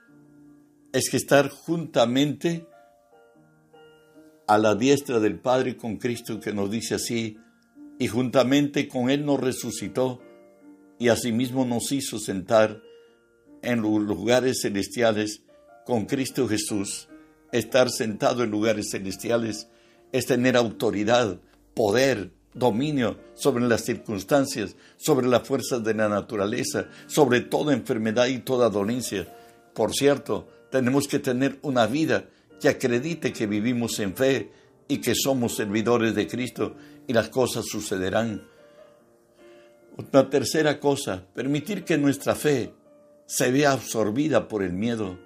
es 0.92 1.08
que 1.08 1.16
estar 1.16 1.48
juntamente 1.48 2.66
a 4.46 4.58
la 4.58 4.74
diestra 4.74 5.20
del 5.20 5.38
Padre 5.38 5.76
con 5.76 5.96
Cristo 5.96 6.40
que 6.40 6.52
nos 6.52 6.70
dice 6.70 6.94
así, 6.94 7.38
y 7.98 8.08
juntamente 8.08 8.88
con 8.88 9.10
Él 9.10 9.24
nos 9.24 9.40
resucitó 9.40 10.20
y 10.98 11.08
asimismo 11.08 11.64
nos 11.64 11.92
hizo 11.92 12.18
sentar 12.18 12.82
en 13.62 13.82
los 13.82 14.00
lugares 14.00 14.60
celestiales 14.62 15.42
con 15.84 16.06
Cristo 16.06 16.48
Jesús. 16.48 17.08
Estar 17.52 17.90
sentado 17.90 18.42
en 18.42 18.50
lugares 18.50 18.90
celestiales 18.90 19.68
es 20.12 20.26
tener 20.26 20.56
autoridad, 20.56 21.40
poder, 21.74 22.32
dominio 22.54 23.18
sobre 23.34 23.66
las 23.66 23.84
circunstancias, 23.84 24.76
sobre 24.96 25.26
las 25.26 25.46
fuerzas 25.46 25.84
de 25.84 25.94
la 25.94 26.08
naturaleza, 26.08 26.88
sobre 27.06 27.40
toda 27.40 27.74
enfermedad 27.74 28.26
y 28.26 28.38
toda 28.38 28.70
dolencia. 28.70 29.28
Por 29.74 29.94
cierto, 29.94 30.48
tenemos 30.70 31.06
que 31.06 31.18
tener 31.18 31.58
una 31.62 31.86
vida 31.86 32.28
que 32.60 32.68
acredite 32.68 33.32
que 33.32 33.46
vivimos 33.46 33.98
en 34.00 34.14
fe 34.14 34.50
y 34.88 34.98
que 34.98 35.14
somos 35.14 35.56
servidores 35.56 36.14
de 36.14 36.26
Cristo 36.26 36.74
y 37.06 37.12
las 37.12 37.28
cosas 37.28 37.64
sucederán. 37.66 38.46
Una 39.96 40.28
tercera 40.28 40.78
cosa, 40.78 41.26
permitir 41.34 41.84
que 41.84 41.96
nuestra 41.96 42.34
fe 42.34 42.74
se 43.26 43.50
vea 43.50 43.72
absorbida 43.72 44.46
por 44.46 44.62
el 44.62 44.72
miedo. 44.72 45.18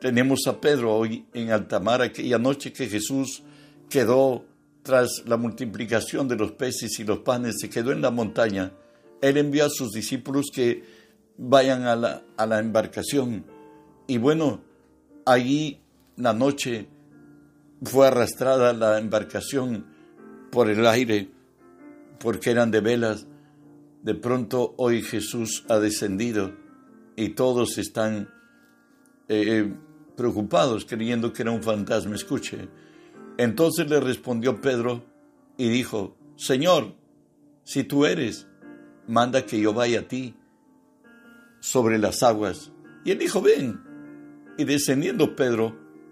Tenemos 0.00 0.46
a 0.46 0.60
Pedro 0.60 0.94
hoy 0.94 1.26
en 1.32 1.50
Altamar 1.50 2.02
aquella 2.02 2.38
noche 2.38 2.72
que 2.72 2.88
Jesús 2.88 3.42
quedó 3.88 4.44
tras 4.82 5.22
la 5.26 5.36
multiplicación 5.36 6.28
de 6.28 6.36
los 6.36 6.52
peces 6.52 6.98
y 6.98 7.04
los 7.04 7.18
panes, 7.18 7.56
se 7.60 7.68
quedó 7.68 7.92
en 7.92 8.00
la 8.00 8.10
montaña. 8.10 8.72
Él 9.20 9.36
envió 9.36 9.66
a 9.66 9.70
sus 9.70 9.92
discípulos 9.92 10.46
que 10.52 10.82
vayan 11.36 11.84
a 11.84 11.96
la, 11.96 12.22
a 12.36 12.46
la 12.46 12.58
embarcación. 12.58 13.44
Y 14.06 14.18
bueno, 14.18 14.62
allí 15.26 15.80
la 16.18 16.32
noche 16.32 16.88
fue 17.82 18.08
arrastrada 18.08 18.72
la 18.72 18.98
embarcación 18.98 19.86
por 20.50 20.68
el 20.68 20.86
aire, 20.86 21.30
porque 22.18 22.50
eran 22.50 22.70
de 22.70 22.80
velas. 22.80 23.26
De 24.02 24.14
pronto 24.14 24.74
hoy 24.78 25.02
Jesús 25.02 25.64
ha 25.68 25.78
descendido 25.78 26.54
y 27.16 27.30
todos 27.30 27.78
están 27.78 28.28
eh, 29.28 29.72
preocupados 30.16 30.84
creyendo 30.84 31.32
que 31.32 31.42
era 31.42 31.52
un 31.52 31.62
fantasma. 31.62 32.14
Escuche. 32.14 32.68
Entonces 33.36 33.88
le 33.88 34.00
respondió 34.00 34.60
Pedro 34.60 35.04
y 35.56 35.68
dijo, 35.68 36.16
Señor, 36.36 36.94
si 37.64 37.84
tú 37.84 38.06
eres, 38.06 38.48
manda 39.06 39.46
que 39.46 39.60
yo 39.60 39.72
vaya 39.72 40.00
a 40.00 40.08
ti 40.08 40.34
sobre 41.60 41.98
las 41.98 42.22
aguas. 42.22 42.72
Y 43.04 43.12
él 43.12 43.18
dijo, 43.18 43.40
ven. 43.40 43.80
Y 44.56 44.64
descendiendo 44.64 45.36
Pedro 45.36 45.87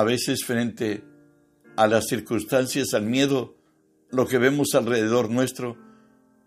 A 0.00 0.02
veces 0.02 0.46
frente 0.46 1.04
a 1.76 1.86
las 1.86 2.06
circunstancias, 2.06 2.94
al 2.94 3.02
miedo, 3.02 3.58
lo 4.10 4.26
que 4.26 4.38
vemos 4.38 4.74
alrededor 4.74 5.28
nuestro, 5.28 5.76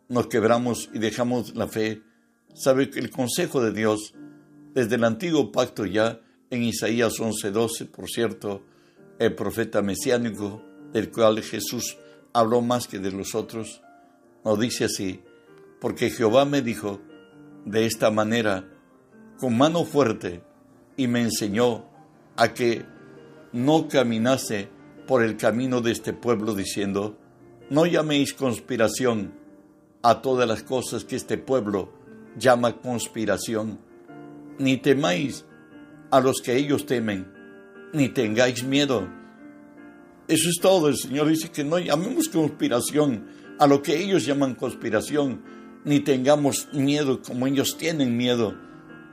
nos 0.09 0.25
quebramos 0.25 0.89
y 0.91 0.97
dejamos 0.97 1.55
la 1.55 1.67
fe. 1.67 2.01
Sabe 2.55 2.89
que 2.89 2.97
el 2.97 3.11
consejo 3.11 3.61
de 3.61 3.71
Dios, 3.71 4.15
desde 4.73 4.95
el 4.95 5.03
antiguo 5.03 5.51
pacto 5.51 5.85
ya, 5.85 6.19
en 6.49 6.63
Isaías 6.63 7.19
11:12, 7.19 7.91
por 7.91 8.09
cierto, 8.09 8.63
el 9.19 9.35
profeta 9.35 9.83
mesiánico, 9.83 10.63
del 10.91 11.11
cual 11.11 11.43
Jesús 11.43 11.95
habló 12.33 12.61
más 12.61 12.87
que 12.87 12.97
de 12.97 13.11
los 13.11 13.35
otros, 13.35 13.83
nos 14.43 14.59
dice 14.59 14.85
así, 14.85 15.21
porque 15.79 16.09
Jehová 16.09 16.45
me 16.45 16.63
dijo 16.63 17.01
de 17.65 17.85
esta 17.85 18.09
manera, 18.09 18.67
con 19.37 19.55
mano 19.55 19.85
fuerte, 19.85 20.41
y 20.97 21.05
me 21.05 21.21
enseñó 21.21 21.85
a 22.35 22.51
que 22.55 22.91
no 23.53 23.87
caminase 23.87 24.67
por 25.07 25.23
el 25.23 25.37
camino 25.37 25.81
de 25.81 25.91
este 25.91 26.11
pueblo 26.11 26.55
diciendo, 26.55 27.17
no 27.69 27.85
llaméis 27.85 28.33
conspiración 28.33 29.33
a 30.01 30.21
todas 30.21 30.47
las 30.47 30.63
cosas 30.63 31.05
que 31.05 31.15
este 31.15 31.37
pueblo 31.37 31.93
llama 32.37 32.77
conspiración, 32.81 33.79
ni 34.57 34.77
temáis 34.77 35.45
a 36.11 36.19
los 36.19 36.41
que 36.41 36.55
ellos 36.55 36.85
temen, 36.85 37.31
ni 37.93 38.09
tengáis 38.09 38.63
miedo. 38.63 39.07
Eso 40.27 40.49
es 40.49 40.59
todo. 40.61 40.87
El 40.87 40.97
Señor 40.97 41.27
dice 41.27 41.51
que 41.51 41.63
no 41.63 41.79
llamemos 41.79 42.29
conspiración 42.29 43.27
a 43.59 43.67
lo 43.67 43.81
que 43.81 44.01
ellos 44.01 44.25
llaman 44.25 44.55
conspiración, 44.55 45.41
ni 45.85 45.99
tengamos 45.99 46.69
miedo 46.73 47.21
como 47.21 47.47
ellos 47.47 47.77
tienen 47.77 48.17
miedo. 48.17 48.55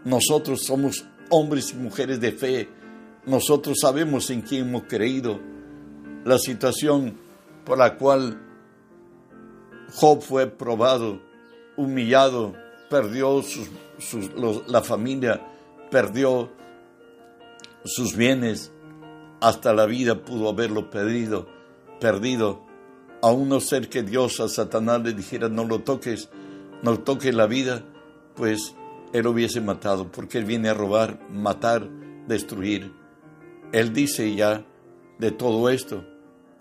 Nosotros 0.04 0.64
somos 0.64 1.04
hombres 1.28 1.72
y 1.72 1.76
mujeres 1.76 2.20
de 2.20 2.32
fe, 2.32 2.68
nosotros 3.26 3.78
sabemos 3.80 4.30
en 4.30 4.42
quién 4.42 4.68
hemos 4.68 4.84
creído. 4.84 5.38
La 6.24 6.38
situación 6.38 7.16
por 7.64 7.78
la 7.78 7.96
cual 7.96 8.40
Job 9.94 10.22
fue 10.22 10.46
probado, 10.46 11.20
humillado, 11.76 12.54
perdió 12.88 13.42
la 14.66 14.82
familia, 14.82 15.40
perdió 15.90 16.50
sus 17.84 18.16
bienes, 18.16 18.72
hasta 19.40 19.72
la 19.72 19.86
vida 19.86 20.22
pudo 20.22 20.48
haberlo 20.48 20.90
perdido, 20.90 21.48
perdido. 22.00 22.66
A 23.22 23.32
no 23.32 23.60
ser 23.60 23.88
que 23.88 24.02
Dios 24.02 24.40
a 24.40 24.48
Satanás 24.48 25.02
le 25.02 25.12
dijera 25.12 25.48
no 25.48 25.64
lo 25.64 25.80
toques, 25.80 26.30
no 26.82 27.00
toques 27.00 27.34
la 27.34 27.46
vida, 27.46 27.84
pues 28.34 28.74
él 29.12 29.24
lo 29.24 29.30
hubiese 29.32 29.60
matado, 29.60 30.10
porque 30.10 30.38
él 30.38 30.44
viene 30.44 30.68
a 30.68 30.74
robar, 30.74 31.20
matar, 31.30 31.88
destruir. 32.26 32.99
Él 33.72 33.92
dice 33.92 34.34
ya 34.34 34.64
de 35.18 35.30
todo 35.30 35.68
esto, 35.68 36.04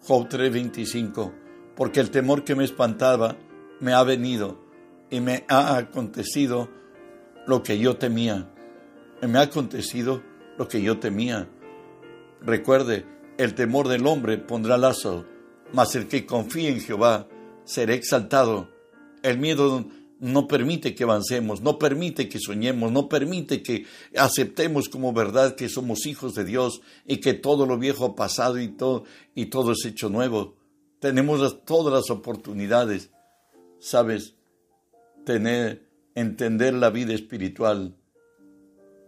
Job 0.04 0.28
3:25, 0.30 1.34
porque 1.76 2.00
el 2.00 2.12
temor 2.12 2.44
que 2.44 2.56
me 2.56 2.64
espantaba 2.64 3.38
me 3.80 3.94
ha 3.94 4.04
venido 4.04 4.60
y 5.10 5.20
me 5.20 5.46
ha 5.48 5.78
acontecido 5.78 6.70
lo 7.48 7.64
que 7.64 7.80
yo 7.80 7.98
temía. 7.98 8.48
Me 9.22 9.40
ha 9.40 9.44
acontecido 9.44 10.22
lo 10.58 10.68
que 10.68 10.82
yo 10.82 11.00
temía. 11.00 11.50
Recuerde, 12.42 13.06
el 13.38 13.56
temor 13.56 13.88
del 13.88 14.06
hombre 14.06 14.38
pondrá 14.38 14.78
lazo, 14.78 15.26
mas 15.74 15.96
el 15.96 16.08
que 16.08 16.26
confía 16.26 16.70
en 16.70 16.80
Jehová 16.80 17.28
será 17.64 17.94
exaltado. 17.94 18.70
El 19.24 19.40
miedo 19.40 19.86
no 20.20 20.48
permite 20.48 20.96
que 20.96 21.06
avancemos, 21.06 21.62
no 21.62 21.80
permite 21.80 22.28
que 22.28 22.40
soñemos, 22.40 22.92
no 22.92 23.08
permite 23.08 23.64
que 23.64 23.86
aceptemos 24.16 24.90
como 24.90 25.14
verdad 25.14 25.56
que 25.56 25.70
somos 25.70 26.06
hijos 26.06 26.36
de 26.36 26.44
Dios 26.44 26.82
y 27.06 27.18
que 27.18 27.34
todo 27.34 27.66
lo 27.66 27.78
viejo 27.78 28.06
ha 28.06 28.16
pasado 28.16 28.60
y 28.60 28.68
todo, 28.68 29.06
y 29.34 29.46
todo 29.46 29.72
es 29.72 29.86
hecho 29.86 30.10
nuevo. 30.10 30.58
Tenemos 31.00 31.64
todas 31.64 31.94
las 31.94 32.10
oportunidades, 32.10 33.12
¿sabes? 33.80 34.36
Tener, 35.26 35.88
entender 36.16 36.74
la 36.74 36.90
vida 36.90 37.14
espiritual 37.14 37.96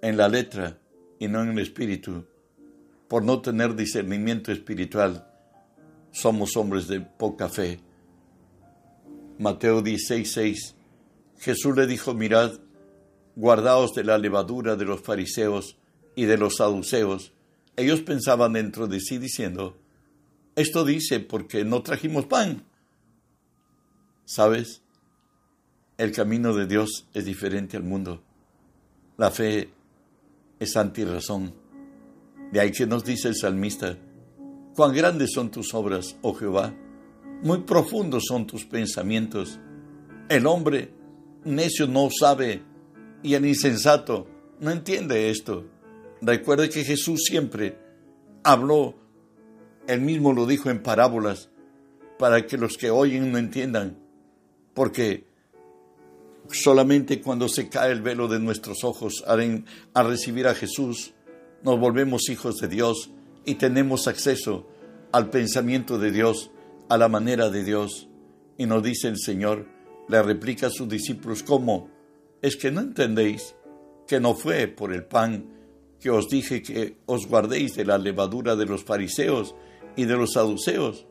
en 0.02 0.16
la 0.16 0.30
letra 0.30 0.80
y 1.20 1.28
no 1.28 1.44
en 1.44 1.50
el 1.50 1.60
espíritu. 1.60 2.26
Por 3.10 3.24
no 3.24 3.42
tener 3.42 3.76
discernimiento 3.76 4.54
espiritual, 4.54 5.28
somos 6.12 6.56
hombres 6.56 6.88
de 6.88 7.02
poca 7.02 7.50
fe. 7.50 7.82
Mateo 9.38 9.82
16, 9.82 10.32
6 10.32 10.76
Jesús 11.42 11.76
le 11.76 11.88
dijo, 11.88 12.14
mirad, 12.14 12.60
guardaos 13.36 13.94
de 13.94 14.04
la 14.04 14.20
levadura 14.20 14.76
de 14.76 14.86
los 14.86 15.02
fariseos 15.02 15.76
y 16.16 16.26
de 16.26 16.38
los 16.38 16.58
saduceos. 16.58 17.34
Ellos 17.76 18.02
pensaban 18.02 18.54
dentro 18.54 18.88
de 18.88 19.00
sí 19.00 19.18
diciendo, 19.18 19.76
esto 20.56 20.86
dice 20.86 21.20
porque 21.20 21.66
no 21.66 21.82
trajimos 21.82 22.28
pan. 22.28 22.64
¿Sabes? 24.24 24.84
El 25.98 26.12
camino 26.12 26.54
de 26.54 26.68
Dios 26.68 27.08
es 27.16 27.26
diferente 27.26 27.76
al 27.76 27.84
mundo. 27.84 28.22
La 29.18 29.32
fe 29.32 29.72
es 30.60 30.78
antirrazón. 30.78 31.56
De 32.52 32.60
ahí 32.60 32.72
que 32.72 32.86
nos 32.86 33.04
dice 33.04 33.30
el 33.30 33.36
salmista, 33.36 33.98
cuán 34.76 34.94
grandes 34.94 35.32
son 35.34 35.50
tus 35.50 35.74
obras, 35.74 36.18
oh 36.22 36.36
Jehová, 36.36 36.76
Muy 37.42 37.62
profundos 37.62 38.26
son 38.28 38.46
tus 38.46 38.66
pensamientos. 38.66 39.60
El 40.30 40.46
hombre 40.46 41.01
necio 41.44 41.88
no 41.88 42.10
sabe 42.12 42.64
y 43.24 43.34
el 43.34 43.46
insensato 43.46 44.28
no 44.60 44.72
entiende 44.72 45.30
esto. 45.30 45.66
Recuerde 46.22 46.70
que 46.70 46.84
Jesús 46.84 47.24
siempre 47.26 47.78
habló, 48.44 48.96
él 49.88 50.02
mismo 50.02 50.34
lo 50.34 50.46
dijo 50.46 50.70
en 50.70 50.84
parábolas, 50.84 51.50
para 52.20 52.46
que 52.46 52.58
los 52.58 52.78
que 52.78 52.92
oyen 52.92 53.32
no 53.32 53.40
entiendan, 53.40 53.98
porque 54.76 55.26
solamente 56.52 57.22
cuando 57.22 57.50
se 57.50 57.70
cae 57.70 57.92
el 57.92 58.02
velo 58.02 58.28
de 58.28 58.40
nuestros 58.40 58.84
ojos 58.84 59.24
a 59.26 60.04
recibir 60.04 60.48
a 60.48 60.54
Jesús, 60.54 61.14
nos 61.64 61.80
volvemos 61.80 62.30
hijos 62.30 62.58
de 62.58 62.68
Dios 62.68 63.12
y 63.46 63.56
tenemos 63.56 64.08
acceso 64.08 64.68
al 65.12 65.30
pensamiento 65.30 65.98
de 65.98 66.12
Dios, 66.12 66.52
a 66.90 66.98
la 66.98 67.08
manera 67.08 67.50
de 67.50 67.64
Dios. 67.64 68.08
Y 68.58 68.66
nos 68.66 68.84
dice 68.84 69.08
el 69.08 69.18
Señor, 69.18 69.68
le 70.12 70.22
replica 70.22 70.68
a 70.68 70.70
sus 70.70 70.90
discípulos, 70.90 71.42
¿cómo? 71.42 71.90
Es 72.42 72.58
que 72.58 72.70
no 72.70 72.82
entendéis 72.82 73.56
que 74.06 74.20
no 74.20 74.36
fue 74.36 74.68
por 74.68 74.94
el 74.94 75.06
pan 75.06 75.46
que 76.02 76.10
os 76.10 76.28
dije 76.28 76.62
que 76.62 76.98
os 77.06 77.28
guardéis 77.28 77.76
de 77.76 77.86
la 77.86 77.98
levadura 77.98 78.58
de 78.58 78.66
los 78.66 78.84
fariseos 78.84 79.56
y 79.96 80.04
de 80.04 80.18
los 80.18 80.34
saduceos. 80.34 81.08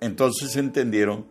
Entonces 0.00 0.56
entendieron 0.56 1.24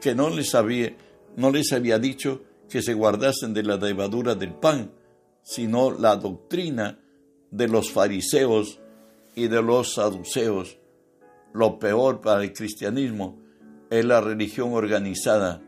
que 0.00 0.14
no 0.14 0.30
les 0.30 0.54
había, 0.54 0.96
no 1.36 1.50
les 1.50 1.72
había 1.74 1.98
dicho 1.98 2.42
que 2.70 2.80
se 2.80 2.94
guardasen 2.94 3.52
de 3.52 3.64
la 3.64 3.76
levadura 3.76 4.34
del 4.34 4.54
pan, 4.54 4.92
sino 5.42 5.90
la 5.90 6.16
doctrina 6.16 6.98
de 7.50 7.68
los 7.68 7.90
fariseos 7.90 8.80
y 9.34 9.48
de 9.48 9.60
los 9.60 9.92
saduceos. 9.92 10.78
Lo 11.52 11.78
peor 11.78 12.22
para 12.22 12.42
el 12.42 12.54
cristianismo 12.54 13.42
es 13.90 14.06
la 14.06 14.22
religión 14.22 14.72
organizada. 14.72 15.60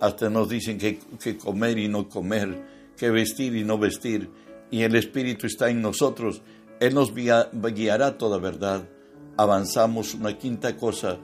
Hasta 0.00 0.30
nos 0.30 0.48
dicen 0.48 0.78
que, 0.78 0.98
comer 1.36 1.78
y 1.78 1.88
no 1.88 2.08
comer, 2.08 2.92
que 2.96 3.10
vestir 3.10 3.54
y 3.54 3.64
no 3.64 3.78
vestir, 3.78 4.30
y 4.70 4.82
el 4.82 4.96
Espíritu 4.96 5.46
está 5.46 5.68
en 5.68 5.82
nosotros. 5.82 6.42
Él 6.80 6.94
nos 6.94 7.12
guiará 7.14 8.16
toda 8.16 8.38
verdad. 8.38 8.88
Avanzamos 9.36 10.14
una 10.14 10.38
quinta 10.38 10.76
cosa, 10.76 11.18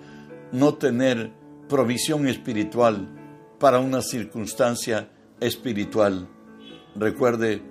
no 0.52 0.74
tener 0.74 1.32
provisión 1.68 2.28
espiritual 2.28 3.08
para 3.58 3.78
una 3.80 4.02
circunstancia 4.02 5.08
espiritual. 5.40 6.28
Recuerde, 6.94 7.62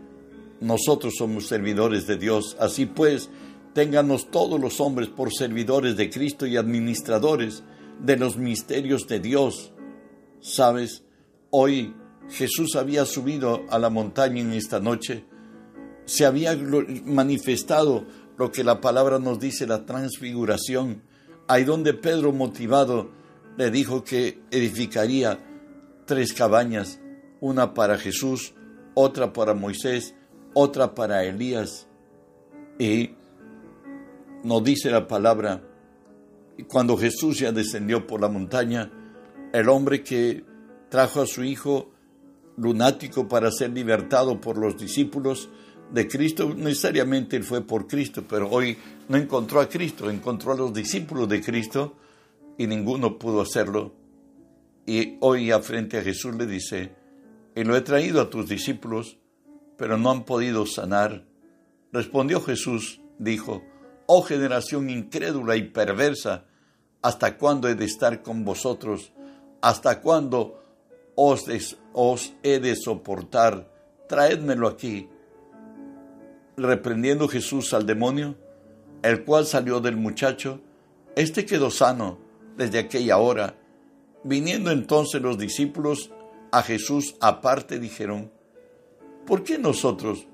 nosotros 0.62 1.14
somos 1.18 1.48
servidores 1.48 2.08
de 2.08 2.18
Dios, 2.18 2.58
así 2.60 2.86
pues, 2.86 3.30
ténganos 3.74 4.32
todos 4.32 4.60
los 4.60 4.80
hombres 4.80 5.10
por 5.10 5.34
servidores 5.34 5.98
de 5.98 6.10
Cristo 6.10 6.48
y 6.48 6.58
administradores 6.58 7.64
de 8.00 8.18
los 8.18 8.38
misterios 8.38 9.08
de 9.08 9.20
Dios. 9.20 9.72
¿Sabes? 10.46 11.04
Hoy 11.50 11.96
Jesús 12.30 12.76
había 12.76 13.06
subido 13.06 13.66
a 13.72 13.80
la 13.80 13.90
montaña 13.90 14.42
en 14.42 14.54
esta 14.54 14.80
noche, 14.80 15.26
se 16.06 16.24
había 16.24 16.56
manifestado 17.04 18.06
lo 18.38 18.52
que 18.52 18.64
la 18.64 18.80
palabra 18.80 19.18
nos 19.18 19.40
dice, 19.40 19.66
la 19.66 19.88
transfiguración, 19.88 21.02
ahí 21.48 21.64
donde 21.64 21.96
Pedro 21.96 22.32
motivado 22.32 23.10
le 23.58 23.72
dijo 23.72 24.04
que 24.04 24.40
edificaría 24.52 25.40
tres 26.06 26.32
cabañas, 26.32 27.00
una 27.42 27.74
para 27.74 27.98
Jesús, 27.98 28.54
otra 28.94 29.34
para 29.34 29.56
Moisés, 29.56 30.14
otra 30.54 30.94
para 30.94 31.24
Elías. 31.24 31.88
Y 32.78 33.16
nos 34.44 34.64
dice 34.64 34.92
la 34.92 35.08
palabra, 35.08 35.64
cuando 36.68 36.96
Jesús 36.98 37.40
ya 37.40 37.52
descendió 37.52 38.06
por 38.06 38.22
la 38.22 38.30
montaña, 38.30 38.92
el 39.60 39.70
hombre 39.70 40.04
que 40.04 40.44
trajo 40.90 41.22
a 41.22 41.28
su 41.28 41.44
hijo 41.44 41.92
lunático 42.58 43.28
para 43.28 43.52
ser 43.52 43.72
libertado 43.72 44.40
por 44.40 44.58
los 44.58 44.78
discípulos 44.78 45.50
de 45.92 46.08
Cristo, 46.08 46.54
necesariamente 46.56 47.36
él 47.36 47.44
fue 47.44 47.62
por 47.62 47.88
Cristo, 47.88 48.24
pero 48.28 48.50
hoy 48.50 48.78
no 49.08 49.18
encontró 49.18 49.60
a 49.60 49.70
Cristo, 49.70 50.10
encontró 50.10 50.54
a 50.54 50.58
los 50.58 50.74
discípulos 50.74 51.30
de 51.30 51.42
Cristo 51.42 51.96
y 52.58 52.68
ninguno 52.68 53.18
pudo 53.18 53.42
hacerlo. 53.42 53.94
Y 54.86 55.18
hoy 55.22 55.52
a 55.52 55.60
frente 55.60 55.98
a 55.98 56.04
Jesús 56.04 56.36
le 56.36 56.46
dice, 56.46 56.94
y 57.56 57.64
lo 57.64 57.76
he 57.76 57.82
traído 57.82 58.22
a 58.22 58.30
tus 58.30 58.48
discípulos, 58.50 59.18
pero 59.78 59.98
no 59.98 60.12
han 60.12 60.26
podido 60.26 60.66
sanar. 60.66 61.26
Respondió 61.92 62.42
Jesús, 62.42 63.02
dijo, 63.18 63.64
oh 64.06 64.22
generación 64.24 64.90
incrédula 64.90 65.56
y 65.56 65.64
perversa, 65.64 66.46
¿hasta 67.02 67.38
cuándo 67.38 67.70
he 67.70 67.76
de 67.76 67.86
estar 67.86 68.22
con 68.22 68.44
vosotros? 68.44 69.12
¿Hasta 69.66 70.00
cuándo 70.00 70.64
os, 71.16 71.48
he 72.44 72.60
de 72.60 72.76
soportar? 72.76 73.68
Traédmelo 74.08 74.68
aquí. 74.68 75.10
Reprendiendo 76.56 77.28
Jesús 77.28 77.74
al 77.74 77.88
demonio, 77.88 78.36
el 79.02 79.24
cual 79.24 79.48
salió 79.48 79.80
del 79.80 79.98
muchacho, 79.98 80.62
éste 81.16 81.48
quedó 81.48 81.72
sano 81.72 82.20
desde 82.56 82.78
aquella 82.78 83.18
hora. 83.18 83.56
Viniendo 84.24 84.70
entonces 84.70 85.20
los 85.20 85.40
discípulos 85.40 86.12
a 86.52 86.62
Jesús 86.62 87.16
aparte, 87.20 87.80
dijeron, 87.80 88.32
¿por 89.26 89.44
qué 89.44 89.58
nosotros 89.58 90.28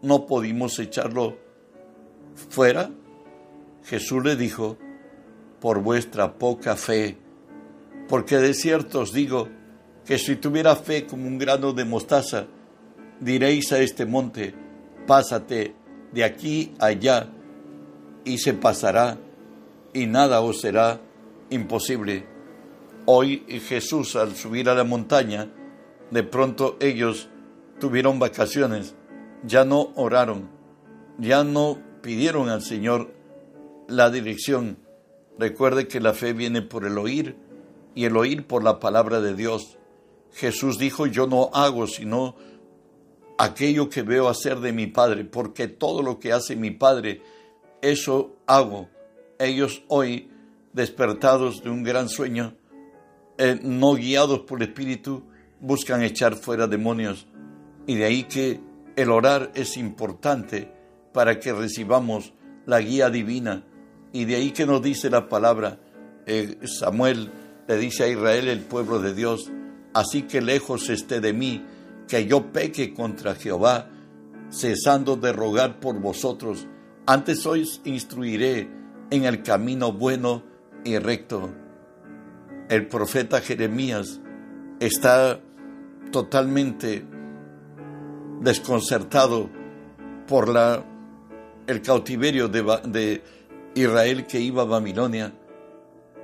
no 0.00 0.26
pudimos 0.26 0.78
echarlo 0.78 1.36
fuera? 2.50 2.88
Jesús 3.82 4.22
le 4.22 4.36
dijo, 4.36 4.78
por 5.58 5.82
vuestra 5.82 6.38
poca 6.38 6.76
fe, 6.76 7.18
porque 8.08 8.36
de 8.38 8.54
cierto 8.54 9.00
os 9.00 9.12
digo 9.12 9.48
que 10.04 10.18
si 10.18 10.36
tuviera 10.36 10.76
fe 10.76 11.06
como 11.06 11.26
un 11.26 11.38
grano 11.38 11.72
de 11.72 11.84
mostaza, 11.84 12.46
diréis 13.20 13.72
a 13.72 13.80
este 13.80 14.06
monte, 14.06 14.54
pásate 15.06 15.74
de 16.12 16.24
aquí 16.24 16.74
allá, 16.78 17.28
y 18.24 18.38
se 18.38 18.54
pasará, 18.54 19.18
y 19.92 20.06
nada 20.06 20.40
os 20.40 20.60
será 20.60 21.00
imposible. 21.50 22.26
Hoy 23.06 23.44
Jesús 23.68 24.16
al 24.16 24.34
subir 24.34 24.68
a 24.68 24.74
la 24.74 24.84
montaña, 24.84 25.48
de 26.10 26.22
pronto 26.22 26.76
ellos 26.80 27.28
tuvieron 27.78 28.18
vacaciones, 28.18 28.94
ya 29.44 29.64
no 29.64 29.92
oraron, 29.94 30.48
ya 31.18 31.44
no 31.44 31.78
pidieron 32.02 32.48
al 32.48 32.62
Señor 32.62 33.12
la 33.88 34.10
dirección. 34.10 34.78
Recuerde 35.38 35.86
que 35.86 36.00
la 36.00 36.14
fe 36.14 36.32
viene 36.32 36.62
por 36.62 36.84
el 36.84 36.98
oír 36.98 37.36
y 37.96 38.04
el 38.04 38.16
oír 38.16 38.46
por 38.46 38.62
la 38.62 38.78
palabra 38.78 39.20
de 39.20 39.34
Dios. 39.34 39.78
Jesús 40.34 40.78
dijo, 40.78 41.06
yo 41.06 41.26
no 41.26 41.50
hago 41.54 41.86
sino 41.86 42.36
aquello 43.38 43.88
que 43.88 44.02
veo 44.02 44.28
hacer 44.28 44.60
de 44.60 44.70
mi 44.72 44.86
Padre, 44.86 45.24
porque 45.24 45.66
todo 45.66 46.02
lo 46.02 46.20
que 46.20 46.32
hace 46.32 46.56
mi 46.56 46.70
Padre, 46.70 47.22
eso 47.80 48.36
hago. 48.46 48.88
Ellos 49.38 49.82
hoy, 49.88 50.30
despertados 50.74 51.64
de 51.64 51.70
un 51.70 51.82
gran 51.82 52.10
sueño, 52.10 52.54
eh, 53.38 53.58
no 53.62 53.94
guiados 53.94 54.40
por 54.40 54.62
Espíritu, 54.62 55.22
buscan 55.60 56.02
echar 56.02 56.36
fuera 56.36 56.66
demonios. 56.66 57.26
Y 57.86 57.94
de 57.94 58.04
ahí 58.04 58.24
que 58.24 58.60
el 58.94 59.10
orar 59.10 59.52
es 59.54 59.78
importante 59.78 60.70
para 61.14 61.40
que 61.40 61.54
recibamos 61.54 62.34
la 62.66 62.80
guía 62.80 63.08
divina. 63.08 63.64
Y 64.12 64.26
de 64.26 64.36
ahí 64.36 64.50
que 64.50 64.66
nos 64.66 64.82
dice 64.82 65.08
la 65.08 65.30
palabra, 65.30 65.80
eh, 66.26 66.58
Samuel 66.64 67.30
le 67.68 67.76
dice 67.76 68.04
a 68.04 68.08
Israel, 68.08 68.48
el 68.48 68.60
pueblo 68.60 69.00
de 69.00 69.14
Dios, 69.14 69.50
así 69.94 70.22
que 70.22 70.40
lejos 70.40 70.88
esté 70.88 71.20
de 71.20 71.32
mí, 71.32 71.64
que 72.08 72.26
yo 72.26 72.52
peque 72.52 72.94
contra 72.94 73.34
Jehová, 73.34 73.88
cesando 74.50 75.16
de 75.16 75.32
rogar 75.32 75.80
por 75.80 75.98
vosotros. 76.00 76.66
Antes 77.06 77.44
os 77.46 77.80
instruiré 77.84 78.68
en 79.10 79.24
el 79.24 79.42
camino 79.42 79.92
bueno 79.92 80.42
y 80.84 80.98
recto. 80.98 81.50
El 82.68 82.86
profeta 82.86 83.40
Jeremías 83.40 84.20
está 84.80 85.40
totalmente 86.10 87.04
desconcertado 88.40 89.48
por 90.26 90.48
la, 90.48 90.84
el 91.66 91.82
cautiverio 91.82 92.48
de, 92.48 92.62
de 92.86 93.22
Israel 93.74 94.26
que 94.26 94.40
iba 94.40 94.62
a 94.62 94.66
Babilonia. 94.66 95.32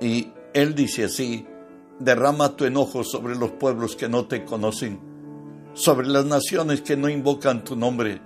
Y 0.01 0.31
él 0.53 0.75
dice 0.75 1.05
así, 1.05 1.45
derrama 1.99 2.55
tu 2.55 2.65
enojo 2.65 3.03
sobre 3.03 3.35
los 3.35 3.51
pueblos 3.51 3.95
que 3.95 4.09
no 4.09 4.25
te 4.25 4.45
conocen, 4.45 4.99
sobre 5.73 6.07
las 6.07 6.25
naciones 6.25 6.81
que 6.81 6.97
no 6.97 7.09
invocan 7.09 7.63
tu 7.63 7.75
nombre, 7.75 8.21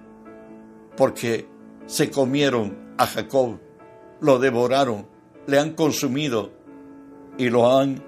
porque 0.95 1.47
se 1.85 2.09
comieron 2.09 2.93
a 2.97 3.07
Jacob, 3.07 3.59
lo 4.19 4.39
devoraron, 4.39 5.07
le 5.45 5.59
han 5.59 5.73
consumido 5.73 6.51
y 7.37 7.49
lo 7.49 7.77
han, 7.77 8.03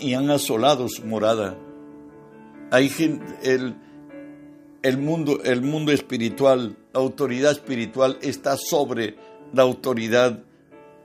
y 0.00 0.14
han 0.14 0.30
asolado 0.30 0.88
su 0.88 1.04
morada. 1.04 1.58
Hay 2.70 2.90
el, 3.42 3.76
el, 4.82 4.98
mundo, 4.98 5.42
el 5.44 5.62
mundo 5.62 5.92
espiritual, 5.92 6.76
la 6.92 7.00
autoridad 7.00 7.52
espiritual 7.52 8.18
está 8.22 8.56
sobre 8.56 9.16
la 9.52 9.62
autoridad 9.62 10.42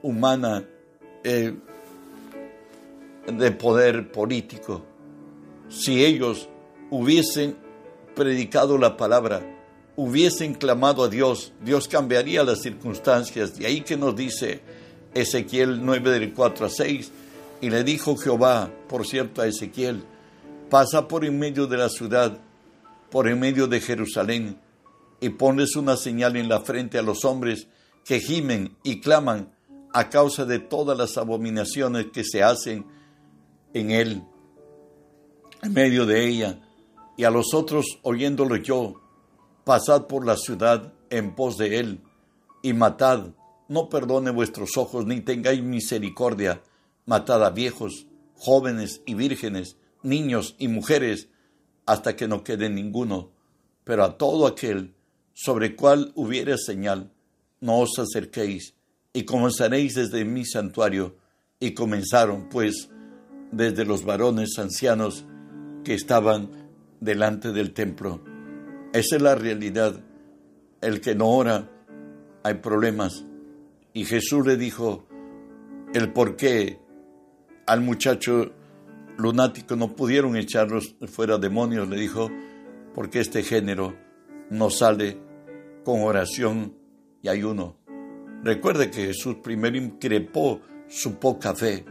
humana. 0.02 0.64
Eh, 1.24 1.54
de 3.32 3.50
poder 3.52 4.10
político. 4.10 4.84
Si 5.68 6.04
ellos 6.04 6.48
hubiesen 6.90 7.56
predicado 8.14 8.78
la 8.78 8.96
palabra, 8.96 9.42
hubiesen 9.96 10.54
clamado 10.54 11.04
a 11.04 11.08
Dios, 11.08 11.52
Dios 11.62 11.88
cambiaría 11.88 12.42
las 12.44 12.62
circunstancias. 12.62 13.58
De 13.58 13.66
ahí 13.66 13.82
que 13.82 13.96
nos 13.96 14.16
dice 14.16 14.60
Ezequiel 15.14 15.84
9 15.84 16.10
del 16.10 16.32
4 16.32 16.66
a 16.66 16.70
6, 16.70 17.12
y 17.60 17.70
le 17.70 17.84
dijo 17.84 18.16
Jehová, 18.16 18.70
por 18.88 19.06
cierto, 19.06 19.42
a 19.42 19.46
Ezequiel, 19.46 20.02
pasa 20.70 21.08
por 21.08 21.24
en 21.24 21.38
medio 21.38 21.66
de 21.66 21.76
la 21.76 21.88
ciudad, 21.88 22.38
por 23.10 23.28
en 23.28 23.40
medio 23.40 23.66
de 23.66 23.80
Jerusalén, 23.80 24.58
y 25.20 25.30
pones 25.30 25.74
una 25.74 25.96
señal 25.96 26.36
en 26.36 26.48
la 26.48 26.60
frente 26.60 26.98
a 26.98 27.02
los 27.02 27.24
hombres 27.24 27.66
que 28.04 28.20
gimen 28.20 28.76
y 28.84 29.00
claman 29.00 29.50
a 29.92 30.08
causa 30.10 30.44
de 30.44 30.60
todas 30.60 30.96
las 30.96 31.18
abominaciones 31.18 32.06
que 32.12 32.22
se 32.22 32.42
hacen 32.42 32.84
en 33.74 33.90
él, 33.90 34.22
en 35.62 35.72
medio 35.72 36.06
de 36.06 36.26
ella, 36.26 36.60
y 37.16 37.24
a 37.24 37.30
los 37.30 37.54
otros 37.54 37.98
oyéndolo 38.02 38.56
yo, 38.56 39.00
pasad 39.64 40.06
por 40.06 40.24
la 40.24 40.36
ciudad 40.36 40.92
en 41.10 41.34
pos 41.34 41.56
de 41.56 41.78
él, 41.78 42.00
y 42.62 42.72
matad, 42.72 43.34
no 43.68 43.88
perdone 43.88 44.30
vuestros 44.30 44.76
ojos, 44.76 45.06
ni 45.06 45.20
tengáis 45.20 45.62
misericordia, 45.62 46.62
matad 47.06 47.44
a 47.44 47.50
viejos, 47.50 48.06
jóvenes 48.36 49.02
y 49.04 49.14
vírgenes, 49.14 49.76
niños 50.02 50.54
y 50.58 50.68
mujeres, 50.68 51.28
hasta 51.86 52.16
que 52.16 52.28
no 52.28 52.44
quede 52.44 52.70
ninguno, 52.70 53.30
pero 53.84 54.04
a 54.04 54.16
todo 54.16 54.46
aquel 54.46 54.94
sobre 55.34 55.76
cual 55.76 56.12
hubiere 56.14 56.56
señal, 56.58 57.12
no 57.60 57.78
os 57.78 57.98
acerquéis, 57.98 58.74
y 59.12 59.24
comenzaréis 59.24 59.94
desde 59.94 60.24
mi 60.24 60.44
santuario, 60.44 61.16
y 61.60 61.74
comenzaron, 61.74 62.48
pues, 62.48 62.90
desde 63.52 63.84
los 63.84 64.04
varones 64.04 64.58
ancianos 64.58 65.26
que 65.84 65.94
estaban 65.94 66.50
delante 67.00 67.52
del 67.52 67.72
templo. 67.72 68.20
Esa 68.92 69.16
es 69.16 69.22
la 69.22 69.34
realidad. 69.34 70.04
El 70.80 71.00
que 71.00 71.14
no 71.14 71.28
ora, 71.28 71.70
hay 72.42 72.54
problemas. 72.54 73.24
Y 73.92 74.04
Jesús 74.04 74.46
le 74.46 74.56
dijo 74.56 75.06
el 75.94 76.12
por 76.12 76.36
qué 76.36 76.78
al 77.66 77.80
muchacho 77.80 78.52
lunático 79.16 79.76
no 79.76 79.94
pudieron 79.94 80.36
echarlos 80.36 80.96
fuera 81.06 81.38
demonios. 81.38 81.88
Le 81.88 81.96
dijo, 81.96 82.30
porque 82.94 83.20
este 83.20 83.42
género 83.42 83.94
no 84.50 84.70
sale 84.70 85.18
con 85.84 86.02
oración 86.02 86.74
y 87.22 87.28
ayuno. 87.28 87.76
Recuerde 88.42 88.90
que 88.90 89.06
Jesús 89.06 89.36
primero 89.42 89.76
increpó 89.76 90.60
su 90.88 91.18
poca 91.18 91.54
fe, 91.54 91.84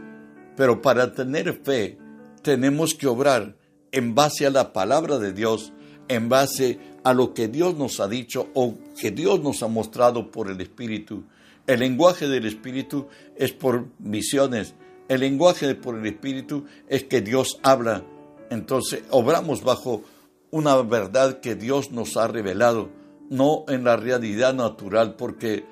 pero 0.58 0.82
para 0.82 1.12
tener 1.12 1.52
fe 1.62 1.98
tenemos 2.42 2.92
que 2.92 3.06
obrar 3.06 3.54
en 3.92 4.16
base 4.16 4.44
a 4.44 4.50
la 4.50 4.72
palabra 4.72 5.20
de 5.20 5.32
Dios, 5.32 5.72
en 6.08 6.28
base 6.28 6.80
a 7.04 7.14
lo 7.14 7.32
que 7.32 7.46
Dios 7.46 7.76
nos 7.76 8.00
ha 8.00 8.08
dicho 8.08 8.48
o 8.54 8.74
que 9.00 9.12
Dios 9.12 9.40
nos 9.40 9.62
ha 9.62 9.68
mostrado 9.68 10.32
por 10.32 10.50
el 10.50 10.60
Espíritu. 10.60 11.22
El 11.64 11.78
lenguaje 11.78 12.26
del 12.26 12.44
Espíritu 12.44 13.06
es 13.36 13.52
por 13.52 13.86
visiones, 14.00 14.74
el 15.06 15.20
lenguaje 15.20 15.76
por 15.76 15.96
el 15.96 16.04
Espíritu 16.06 16.64
es 16.88 17.04
que 17.04 17.20
Dios 17.20 17.60
habla. 17.62 18.02
Entonces, 18.50 19.04
obramos 19.10 19.62
bajo 19.62 20.02
una 20.50 20.74
verdad 20.82 21.38
que 21.38 21.54
Dios 21.54 21.92
nos 21.92 22.16
ha 22.16 22.26
revelado, 22.26 22.90
no 23.30 23.64
en 23.68 23.84
la 23.84 23.96
realidad 23.96 24.54
natural, 24.54 25.14
porque 25.14 25.64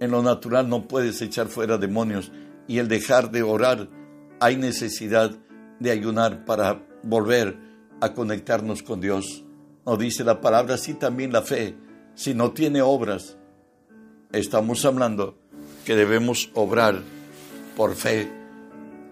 en 0.00 0.10
lo 0.10 0.20
natural 0.20 0.68
no 0.68 0.88
puedes 0.88 1.22
echar 1.22 1.46
fuera 1.46 1.78
demonios 1.78 2.32
y 2.66 2.78
el 2.78 2.88
dejar 2.88 3.30
de 3.30 3.42
orar, 3.42 3.88
hay 4.40 4.56
necesidad 4.56 5.30
de 5.78 5.90
ayunar 5.90 6.44
para 6.44 6.82
volver 7.02 7.58
a 8.00 8.14
conectarnos 8.14 8.82
con 8.82 9.00
Dios. 9.00 9.44
Nos 9.86 9.98
dice 9.98 10.24
la 10.24 10.40
palabra, 10.40 10.74
así 10.74 10.94
también 10.94 11.32
la 11.32 11.42
fe, 11.42 11.76
si 12.14 12.34
no 12.34 12.52
tiene 12.52 12.82
obras, 12.82 13.36
estamos 14.32 14.84
hablando 14.84 15.38
que 15.84 15.94
debemos 15.94 16.50
obrar 16.54 17.02
por 17.76 17.94
fe. 17.94 18.30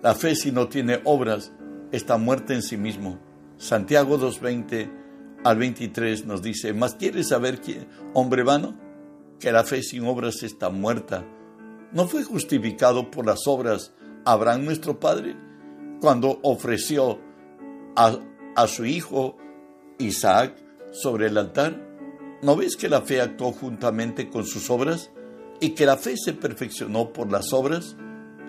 La 0.02 0.14
fe 0.14 0.34
si 0.34 0.50
no 0.52 0.68
tiene 0.68 1.00
obras 1.04 1.52
está 1.92 2.16
muerta 2.18 2.54
en 2.54 2.62
sí 2.62 2.76
mismo. 2.76 3.18
Santiago 3.58 4.18
2.20 4.18 4.90
al 5.44 5.58
23 5.58 6.26
nos 6.26 6.42
dice, 6.42 6.72
¿más 6.72 6.94
quieres 6.94 7.28
saber 7.28 7.60
quién, 7.60 7.86
hombre 8.14 8.42
vano? 8.42 8.76
Que 9.40 9.52
la 9.52 9.64
fe 9.64 9.82
sin 9.82 10.04
obras 10.04 10.42
está 10.42 10.70
muerta. 10.70 11.24
¿No 11.92 12.06
fue 12.06 12.22
justificado 12.22 13.10
por 13.10 13.26
las 13.26 13.46
obras 13.46 13.92
Abraham 14.24 14.64
nuestro 14.64 14.98
Padre 14.98 15.36
cuando 16.00 16.38
ofreció 16.42 17.18
a, 17.96 18.18
a 18.56 18.66
su 18.66 18.84
hijo 18.86 19.36
Isaac 19.98 20.54
sobre 20.92 21.26
el 21.26 21.38
altar? 21.38 21.88
¿No 22.42 22.56
ves 22.56 22.76
que 22.76 22.88
la 22.88 23.02
fe 23.02 23.20
actuó 23.20 23.52
juntamente 23.52 24.28
con 24.28 24.44
sus 24.44 24.70
obras 24.70 25.10
y 25.60 25.70
que 25.70 25.86
la 25.86 25.96
fe 25.96 26.16
se 26.16 26.32
perfeccionó 26.32 27.12
por 27.12 27.30
las 27.30 27.52
obras? 27.52 27.96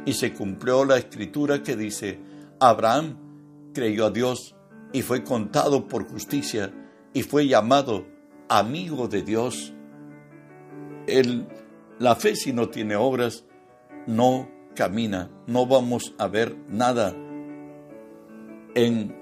Y 0.06 0.14
se 0.14 0.34
cumplió 0.34 0.86
la 0.86 0.98
escritura 0.98 1.62
que 1.64 1.76
dice, 1.76 2.20
Abraham 2.60 3.18
creyó 3.74 4.06
a 4.06 4.12
Dios 4.12 4.56
y 4.94 5.02
fue 5.02 5.24
contado 5.24 5.88
por 5.88 6.08
justicia 6.08 6.74
y 7.14 7.24
fue 7.24 7.48
llamado 7.48 8.06
amigo 8.48 9.08
de 9.08 9.24
Dios. 9.24 9.74
El, 11.08 11.48
la 11.98 12.16
fe 12.16 12.36
si 12.36 12.54
no 12.54 12.70
tiene 12.70 12.96
obras 12.96 13.46
no 14.08 14.50
camina, 14.76 15.30
no 15.48 15.66
vamos 15.66 16.14
a 16.18 16.28
ver 16.28 16.56
nada. 16.68 17.16
En 18.76 19.16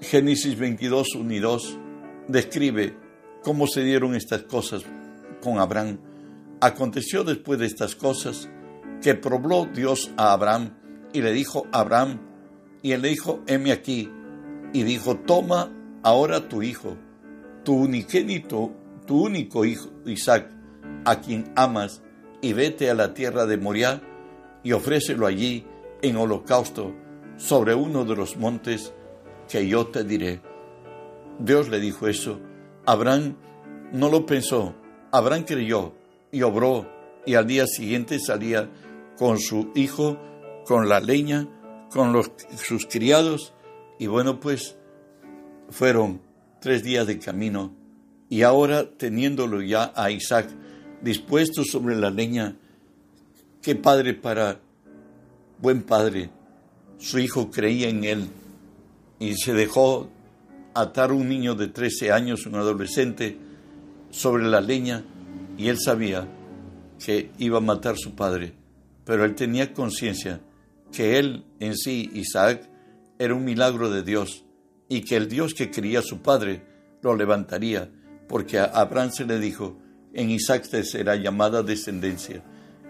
Génesis 0.00 0.58
22, 0.58 1.14
1 1.14 1.32
y 1.32 1.38
2 1.38 1.78
describe 2.28 2.96
cómo 3.42 3.66
se 3.66 3.82
dieron 3.82 4.14
estas 4.14 4.42
cosas 4.42 4.82
con 5.40 5.58
Abraham. 5.58 5.98
Aconteció 6.60 7.24
después 7.24 7.58
de 7.58 7.66
estas 7.66 7.94
cosas 7.94 8.48
que 9.00 9.14
probó 9.14 9.66
Dios 9.66 10.12
a 10.16 10.32
Abraham 10.32 10.70
y 11.12 11.20
le 11.22 11.32
dijo 11.32 11.66
Abraham, 11.72 12.20
y 12.82 12.92
él 12.92 13.02
le 13.02 13.08
dijo, 13.10 13.42
heme 13.46 13.72
aquí, 13.72 14.10
y 14.72 14.82
dijo, 14.82 15.16
toma 15.16 15.70
ahora 16.02 16.48
tu 16.48 16.62
hijo, 16.62 16.96
tu 17.64 17.74
unigénito, 17.74 18.72
tu 19.06 19.24
único 19.24 19.64
hijo, 19.64 19.90
Isaac, 20.06 20.50
a 21.04 21.20
quien 21.20 21.52
amas, 21.54 22.02
y 22.42 22.52
vete 22.52 22.90
a 22.90 22.94
la 22.94 23.14
tierra 23.14 23.46
de 23.46 23.56
Moriah 23.56 24.02
y 24.62 24.72
ofrécelo 24.72 25.26
allí 25.26 25.64
en 26.02 26.16
holocausto 26.16 26.92
sobre 27.38 27.74
uno 27.74 28.04
de 28.04 28.16
los 28.16 28.36
montes 28.36 28.92
que 29.48 29.66
yo 29.66 29.86
te 29.86 30.04
diré. 30.04 30.42
Dios 31.38 31.68
le 31.68 31.80
dijo 31.80 32.08
eso. 32.08 32.38
Abraham 32.84 33.36
no 33.92 34.10
lo 34.10 34.26
pensó. 34.26 34.74
Abraham 35.12 35.44
creyó 35.44 35.94
y 36.30 36.42
obró 36.42 36.86
y 37.24 37.34
al 37.34 37.46
día 37.46 37.66
siguiente 37.66 38.18
salía 38.18 38.68
con 39.16 39.38
su 39.38 39.70
hijo, 39.74 40.18
con 40.66 40.88
la 40.88 41.00
leña, 41.00 41.48
con 41.90 42.12
los, 42.12 42.32
sus 42.56 42.86
criados 42.86 43.54
y 43.98 44.06
bueno 44.06 44.40
pues 44.40 44.76
fueron 45.70 46.20
tres 46.60 46.82
días 46.82 47.06
de 47.06 47.18
camino 47.18 47.72
y 48.28 48.42
ahora 48.42 48.90
teniéndolo 48.96 49.60
ya 49.60 49.92
a 49.94 50.10
Isaac 50.10 50.48
dispuesto 51.02 51.64
sobre 51.64 51.96
la 51.96 52.10
leña, 52.10 52.56
qué 53.60 53.74
padre 53.74 54.14
para 54.14 54.60
buen 55.60 55.82
padre. 55.82 56.30
Su 56.98 57.18
hijo 57.18 57.50
creía 57.50 57.88
en 57.88 58.04
él 58.04 58.28
y 59.18 59.34
se 59.34 59.52
dejó 59.52 60.08
atar 60.74 61.12
un 61.12 61.28
niño 61.28 61.54
de 61.54 61.68
13 61.68 62.12
años, 62.12 62.46
un 62.46 62.54
adolescente, 62.54 63.36
sobre 64.10 64.44
la 64.44 64.60
leña 64.60 65.04
y 65.56 65.68
él 65.68 65.78
sabía 65.78 66.28
que 67.04 67.30
iba 67.38 67.58
a 67.58 67.62
matar 67.62 67.94
a 67.94 67.98
su 67.98 68.14
padre, 68.14 68.52
pero 69.04 69.24
él 69.24 69.34
tenía 69.34 69.72
conciencia 69.72 70.40
que 70.92 71.18
él 71.18 71.44
en 71.58 71.76
sí, 71.76 72.10
Isaac, 72.14 72.68
era 73.18 73.34
un 73.34 73.44
milagro 73.44 73.90
de 73.90 74.02
Dios 74.02 74.44
y 74.88 75.02
que 75.02 75.16
el 75.16 75.28
Dios 75.28 75.54
que 75.54 75.70
quería 75.70 76.00
a 76.00 76.02
su 76.02 76.18
padre 76.18 76.62
lo 77.02 77.16
levantaría, 77.16 77.90
porque 78.28 78.58
a 78.58 78.64
Abraham 78.64 79.10
se 79.10 79.24
le 79.24 79.38
dijo, 79.38 79.78
en 80.14 80.30
Isaac 80.30 80.68
te 80.68 80.84
será 80.84 81.16
llamada 81.16 81.62
descendencia. 81.62 82.42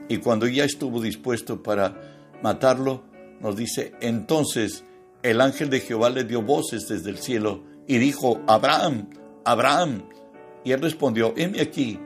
Y 0.08 0.18
cuando 0.18 0.46
ya 0.46 0.64
estuvo 0.64 1.00
dispuesto 1.00 1.62
para 1.62 2.00
matarlo, 2.42 3.04
nos 3.40 3.56
dice, 3.56 3.92
entonces 4.00 4.84
el 5.22 5.40
ángel 5.40 5.70
de 5.70 5.80
Jehová 5.80 6.10
le 6.10 6.24
dio 6.24 6.42
voces 6.42 6.88
desde 6.88 7.10
el 7.10 7.18
cielo 7.18 7.62
y 7.86 7.98
dijo, 7.98 8.40
Abraham, 8.46 9.10
Abraham. 9.44 10.02
Y 10.64 10.72
él 10.72 10.80
respondió, 10.80 11.34
heme 11.36 11.60
aquí. 11.60 11.98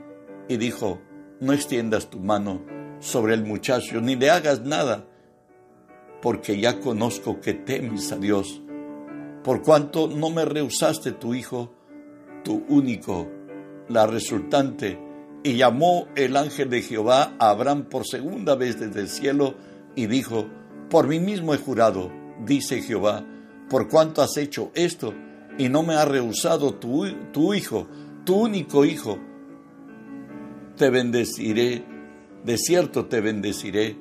Y 0.49 0.57
dijo, 0.57 1.01
no 1.41 1.53
extiendas 1.53 2.09
tu 2.09 2.21
mano 2.21 2.63
sobre 3.01 3.35
el 3.35 3.45
muchacho, 3.45 4.01
ni 4.01 4.17
le 4.17 4.31
hagas 4.31 4.63
nada, 4.63 5.07
porque 6.23 6.59
ya 6.59 6.81
conozco 6.81 7.41
que 7.41 7.55
temes 7.55 8.11
a 8.13 8.17
Dios, 8.17 8.63
por 9.45 9.63
cuanto 9.63 10.09
no 10.09 10.31
me 10.31 10.45
rehusaste 10.45 11.13
tu 11.13 11.35
hijo, 11.35 11.73
tu 12.43 12.65
único, 12.69 13.29
la 13.89 14.07
resultante 14.07 14.99
y 15.47 15.57
llamó 15.57 16.09
el 16.17 16.37
ángel 16.37 16.71
de 16.71 16.83
Jehová 16.83 17.37
a 17.39 17.51
Abraham 17.51 17.85
por 17.85 18.05
segunda 18.05 18.57
vez 18.57 18.81
desde 18.81 18.99
el 18.99 19.09
cielo 19.09 19.55
y 19.95 20.07
dijo, 20.07 20.49
Por 20.91 21.07
mí 21.07 21.21
mismo 21.21 21.55
he 21.55 21.57
jurado, 21.57 22.11
dice 22.45 22.83
Jehová, 22.83 23.25
por 23.71 23.89
cuanto 23.89 24.23
has 24.23 24.37
hecho 24.39 24.73
esto 24.75 25.15
y 25.57 25.69
no 25.69 25.85
me 25.85 25.95
has 25.95 26.09
rehusado 26.09 26.75
tu, 26.75 27.07
tu 27.33 27.55
hijo, 27.55 27.87
tu 28.25 28.35
único 28.35 28.85
hijo, 28.85 29.21
te 30.77 30.91
bendeciré, 30.91 31.85
de 32.45 32.59
cierto 32.59 33.07
te 33.07 33.21
bendeciré 33.21 33.97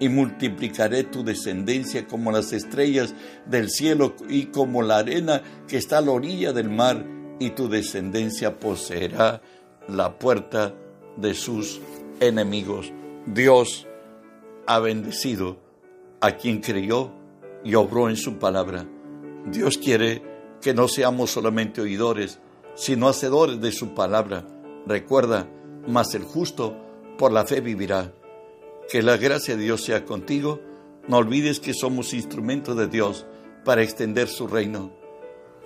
y 0.00 0.10
multiplicaré 0.10 1.04
tu 1.04 1.24
descendencia 1.24 2.06
como 2.06 2.30
las 2.30 2.52
estrellas 2.52 3.14
del 3.46 3.70
cielo 3.70 4.16
y 4.28 4.46
como 4.46 4.82
la 4.82 4.98
arena 4.98 5.40
que 5.66 5.78
está 5.78 5.96
a 5.96 6.02
la 6.02 6.10
orilla 6.10 6.52
del 6.52 6.68
mar, 6.68 7.06
y 7.38 7.50
tu 7.50 7.70
descendencia 7.70 8.60
poseerá 8.60 9.40
la 9.88 10.18
puerta 10.18 10.74
de 11.20 11.34
sus 11.34 11.80
enemigos. 12.20 12.92
Dios 13.26 13.86
ha 14.66 14.78
bendecido 14.78 15.58
a 16.20 16.32
quien 16.32 16.60
creyó 16.60 17.10
y 17.64 17.74
obró 17.74 18.08
en 18.08 18.16
su 18.16 18.38
palabra. 18.38 18.86
Dios 19.46 19.78
quiere 19.78 20.22
que 20.60 20.74
no 20.74 20.88
seamos 20.88 21.30
solamente 21.30 21.80
oidores, 21.80 22.38
sino 22.74 23.08
hacedores 23.08 23.60
de 23.60 23.72
su 23.72 23.94
palabra. 23.94 24.46
Recuerda, 24.86 25.48
mas 25.86 26.14
el 26.14 26.22
justo 26.22 26.76
por 27.18 27.32
la 27.32 27.44
fe 27.44 27.60
vivirá. 27.60 28.12
Que 28.90 29.02
la 29.02 29.16
gracia 29.16 29.56
de 29.56 29.62
Dios 29.62 29.84
sea 29.84 30.04
contigo. 30.04 30.60
No 31.08 31.18
olvides 31.18 31.60
que 31.60 31.74
somos 31.74 32.12
instrumentos 32.12 32.76
de 32.76 32.88
Dios 32.88 33.26
para 33.64 33.82
extender 33.82 34.28
su 34.28 34.46
reino. 34.46 34.92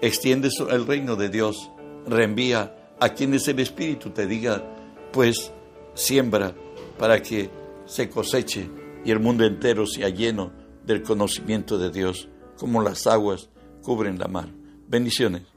Extiende 0.01 0.49
el 0.71 0.87
reino 0.87 1.17
de 1.17 1.29
Dios. 1.29 1.71
Reenvía 2.07 2.93
a 3.01 3.11
quienes 3.11 3.49
el 3.49 3.61
Espíritu 3.61 4.11
te 4.11 4.27
diga, 4.27 4.62
pues 5.14 5.53
siembra 5.94 6.57
para 6.98 7.22
que 7.22 7.48
se 7.87 8.11
coseche 8.11 8.68
y 9.05 9.12
el 9.12 9.20
mundo 9.20 9.44
entero 9.44 9.87
sea 9.87 10.09
lleno 10.09 10.50
del 10.85 11.03
conocimiento 11.03 11.79
de 11.79 11.90
Dios, 11.90 12.29
como 12.59 12.83
las 12.83 13.07
aguas 13.07 13.48
cubren 13.81 14.18
la 14.18 14.27
mar. 14.27 14.48
Bendiciones. 14.88 15.54